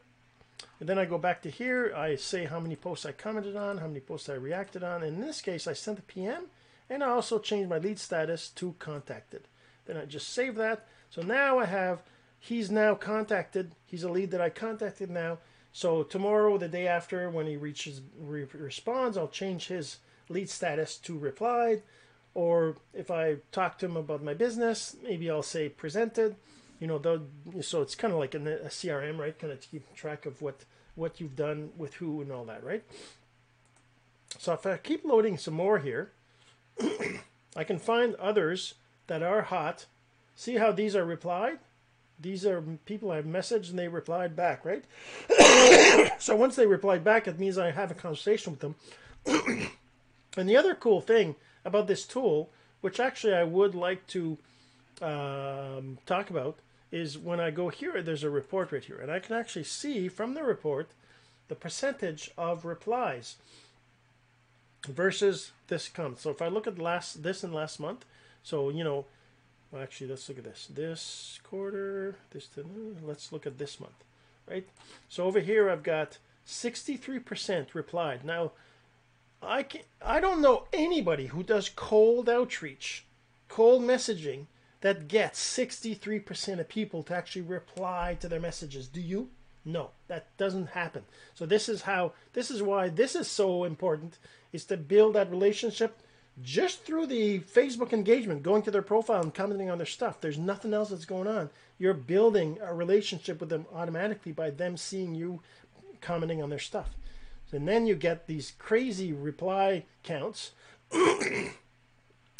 and 0.80 0.88
then 0.88 0.98
I 0.98 1.04
go 1.04 1.18
back 1.18 1.42
to 1.42 1.50
here. 1.50 1.92
I 1.94 2.16
say 2.16 2.46
how 2.46 2.58
many 2.58 2.74
posts 2.74 3.06
I 3.06 3.12
commented 3.12 3.56
on, 3.56 3.78
how 3.78 3.86
many 3.86 4.00
posts 4.00 4.28
I 4.28 4.34
reacted 4.34 4.82
on. 4.82 5.02
In 5.02 5.20
this 5.20 5.40
case, 5.40 5.66
I 5.66 5.74
sent 5.74 5.98
a 5.98 6.02
PM, 6.02 6.46
and 6.92 7.02
I 7.02 7.08
also 7.08 7.38
changed 7.38 7.70
my 7.70 7.78
lead 7.78 7.98
status 7.98 8.50
to 8.50 8.74
contacted. 8.78 9.48
Then 9.86 9.96
I 9.96 10.04
just 10.04 10.28
save 10.28 10.56
that. 10.56 10.86
So 11.08 11.22
now 11.22 11.58
I 11.58 11.64
have 11.64 12.02
he's 12.38 12.70
now 12.70 12.94
contacted. 12.94 13.72
He's 13.86 14.02
a 14.02 14.10
lead 14.10 14.30
that 14.32 14.42
I 14.42 14.50
contacted 14.50 15.10
now. 15.10 15.38
So 15.72 16.02
tomorrow, 16.02 16.58
the 16.58 16.68
day 16.68 16.86
after, 16.86 17.30
when 17.30 17.46
he 17.46 17.56
reaches 17.56 18.02
re 18.20 18.46
responds, 18.52 19.16
I'll 19.16 19.28
change 19.28 19.68
his 19.68 19.96
lead 20.28 20.50
status 20.50 20.96
to 20.98 21.18
replied. 21.18 21.82
Or 22.34 22.76
if 22.92 23.10
I 23.10 23.36
talk 23.52 23.78
to 23.78 23.86
him 23.86 23.96
about 23.96 24.22
my 24.22 24.34
business, 24.34 24.94
maybe 25.02 25.30
I'll 25.30 25.42
say 25.42 25.70
presented. 25.70 26.36
You 26.78 26.88
know, 26.88 27.22
so 27.62 27.80
it's 27.80 27.94
kind 27.94 28.12
of 28.12 28.18
like 28.18 28.34
a 28.34 28.38
CRM, 28.38 29.18
right? 29.18 29.38
Kind 29.38 29.52
of 29.52 29.60
keep 29.62 29.94
track 29.94 30.26
of 30.26 30.42
what 30.42 30.64
what 30.94 31.20
you've 31.20 31.36
done 31.36 31.70
with 31.78 31.94
who 31.94 32.20
and 32.20 32.30
all 32.30 32.44
that, 32.44 32.62
right? 32.62 32.84
So 34.38 34.52
if 34.52 34.66
I 34.66 34.76
keep 34.76 35.06
loading 35.06 35.38
some 35.38 35.54
more 35.54 35.78
here, 35.78 36.10
I 37.56 37.64
can 37.64 37.78
find 37.78 38.14
others 38.16 38.74
that 39.06 39.22
are 39.22 39.42
hot. 39.42 39.86
See 40.34 40.56
how 40.56 40.72
these 40.72 40.96
are 40.96 41.04
replied? 41.04 41.58
These 42.18 42.46
are 42.46 42.62
people 42.84 43.10
I've 43.10 43.24
messaged 43.24 43.70
and 43.70 43.78
they 43.78 43.88
replied 43.88 44.36
back, 44.36 44.64
right? 44.64 44.84
so 46.20 46.36
once 46.36 46.56
they 46.56 46.66
replied 46.66 47.02
back, 47.02 47.26
it 47.26 47.38
means 47.38 47.58
I 47.58 47.72
have 47.72 47.90
a 47.90 47.94
conversation 47.94 48.52
with 48.52 48.60
them. 48.60 48.76
and 50.36 50.48
the 50.48 50.56
other 50.56 50.74
cool 50.74 51.00
thing 51.00 51.34
about 51.64 51.88
this 51.88 52.04
tool, 52.04 52.50
which 52.80 53.00
actually 53.00 53.34
I 53.34 53.44
would 53.44 53.74
like 53.74 54.06
to 54.08 54.38
um, 55.00 55.98
talk 56.06 56.30
about, 56.30 56.58
is 56.92 57.18
when 57.18 57.40
I 57.40 57.50
go 57.50 57.70
here, 57.70 58.02
there's 58.02 58.22
a 58.22 58.30
report 58.30 58.70
right 58.70 58.84
here. 58.84 58.98
And 58.98 59.10
I 59.10 59.18
can 59.18 59.34
actually 59.34 59.64
see 59.64 60.08
from 60.08 60.34
the 60.34 60.44
report 60.44 60.90
the 61.48 61.54
percentage 61.54 62.30
of 62.38 62.64
replies 62.64 63.36
versus 64.86 65.52
this 65.68 65.88
comes. 65.88 66.20
So 66.20 66.30
if 66.30 66.42
I 66.42 66.48
look 66.48 66.66
at 66.66 66.78
last 66.78 67.22
this 67.22 67.42
and 67.42 67.54
last 67.54 67.80
month, 67.80 68.04
so 68.42 68.70
you 68.70 68.84
know 68.84 69.06
well, 69.72 69.82
actually, 69.82 70.08
let's 70.08 70.28
look 70.28 70.36
at 70.38 70.44
this. 70.44 70.68
This 70.72 71.40
quarter, 71.42 72.16
this, 72.30 72.50
let's 73.02 73.32
look 73.32 73.46
at 73.46 73.56
this 73.56 73.80
month, 73.80 74.04
right? 74.48 74.68
So 75.08 75.24
over 75.24 75.40
here, 75.40 75.70
I've 75.70 75.82
got 75.82 76.18
63% 76.46 77.68
replied. 77.72 78.22
Now, 78.22 78.52
I 79.42 79.62
can 79.64 79.80
I 80.04 80.20
don't 80.20 80.42
know 80.42 80.64
anybody 80.72 81.26
who 81.26 81.42
does 81.42 81.70
cold 81.70 82.28
outreach, 82.28 83.06
cold 83.48 83.82
messaging 83.82 84.46
that 84.82 85.08
gets 85.08 85.40
63% 85.58 86.60
of 86.60 86.68
people 86.68 87.02
to 87.04 87.14
actually 87.14 87.42
reply 87.42 88.16
to 88.20 88.28
their 88.28 88.40
messages. 88.40 88.88
Do 88.88 89.00
you? 89.00 89.30
No, 89.64 89.90
that 90.08 90.36
doesn't 90.36 90.70
happen. 90.70 91.04
So 91.34 91.46
this 91.46 91.68
is 91.68 91.82
how 91.82 92.12
this 92.32 92.50
is 92.50 92.62
why 92.62 92.88
this 92.88 93.14
is 93.14 93.28
so 93.28 93.64
important 93.64 94.18
is 94.52 94.64
to 94.66 94.76
build 94.76 95.14
that 95.14 95.30
relationship 95.30 96.00
just 96.40 96.84
through 96.84 97.06
the 97.06 97.40
Facebook 97.40 97.92
engagement, 97.92 98.42
going 98.42 98.62
to 98.62 98.70
their 98.70 98.82
profile 98.82 99.20
and 99.20 99.34
commenting 99.34 99.70
on 99.70 99.78
their 99.78 99.86
stuff. 99.86 100.20
There's 100.20 100.38
nothing 100.38 100.72
else 100.72 100.88
that's 100.88 101.04
going 101.04 101.28
on. 101.28 101.50
You're 101.78 101.94
building 101.94 102.58
a 102.62 102.74
relationship 102.74 103.38
with 103.38 103.50
them 103.50 103.66
automatically 103.72 104.32
by 104.32 104.50
them 104.50 104.76
seeing 104.76 105.14
you 105.14 105.40
commenting 106.00 106.42
on 106.42 106.50
their 106.50 106.58
stuff. 106.58 106.96
And 107.52 107.68
then 107.68 107.86
you 107.86 107.94
get 107.94 108.26
these 108.26 108.52
crazy 108.58 109.12
reply 109.12 109.84
counts. 110.02 110.52
and 110.92 111.52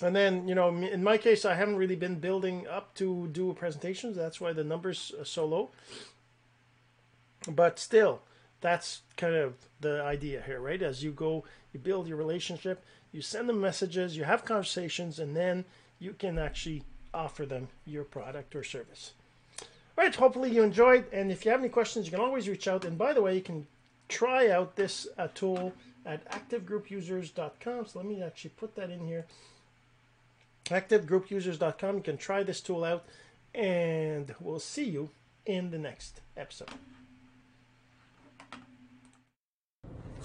then, 0.00 0.48
you 0.48 0.54
know, 0.54 0.68
in 0.68 1.04
my 1.04 1.18
case, 1.18 1.44
I 1.44 1.54
haven't 1.54 1.76
really 1.76 1.96
been 1.96 2.18
building 2.18 2.66
up 2.66 2.94
to 2.94 3.28
do 3.28 3.52
presentations. 3.52 4.16
That's 4.16 4.40
why 4.40 4.54
the 4.54 4.64
numbers 4.64 5.12
are 5.18 5.26
so 5.26 5.44
low. 5.44 5.70
But 7.48 7.78
still, 7.78 8.22
that's 8.60 9.02
kind 9.16 9.34
of 9.34 9.54
the 9.80 10.02
idea 10.02 10.42
here, 10.44 10.60
right? 10.60 10.80
As 10.80 11.02
you 11.02 11.12
go, 11.12 11.44
you 11.72 11.80
build 11.80 12.06
your 12.06 12.16
relationship, 12.16 12.84
you 13.12 13.20
send 13.20 13.48
them 13.48 13.60
messages, 13.60 14.16
you 14.16 14.24
have 14.24 14.44
conversations, 14.44 15.18
and 15.18 15.36
then 15.36 15.64
you 15.98 16.12
can 16.12 16.38
actually 16.38 16.82
offer 17.12 17.44
them 17.44 17.68
your 17.84 18.04
product 18.04 18.54
or 18.54 18.64
service. 18.64 19.12
All 19.60 20.04
right, 20.04 20.14
hopefully 20.14 20.50
you 20.50 20.62
enjoyed. 20.62 21.04
And 21.12 21.30
if 21.30 21.44
you 21.44 21.50
have 21.50 21.60
any 21.60 21.68
questions, 21.68 22.06
you 22.06 22.12
can 22.12 22.20
always 22.20 22.48
reach 22.48 22.66
out. 22.66 22.84
And 22.84 22.96
by 22.96 23.12
the 23.12 23.20
way, 23.20 23.34
you 23.34 23.42
can 23.42 23.66
try 24.08 24.48
out 24.48 24.76
this 24.76 25.06
uh, 25.18 25.28
tool 25.34 25.72
at 26.06 26.24
activegroupusers.com. 26.30 27.86
So 27.86 27.98
let 27.98 28.06
me 28.06 28.22
actually 28.22 28.50
put 28.56 28.74
that 28.76 28.90
in 28.90 29.06
here. 29.06 29.26
Activegroupusers.com. 30.66 31.96
You 31.96 32.02
can 32.02 32.16
try 32.16 32.42
this 32.42 32.60
tool 32.60 32.84
out, 32.84 33.04
and 33.54 34.34
we'll 34.40 34.60
see 34.60 34.84
you 34.84 35.10
in 35.44 35.70
the 35.70 35.78
next 35.78 36.20
episode. 36.36 36.70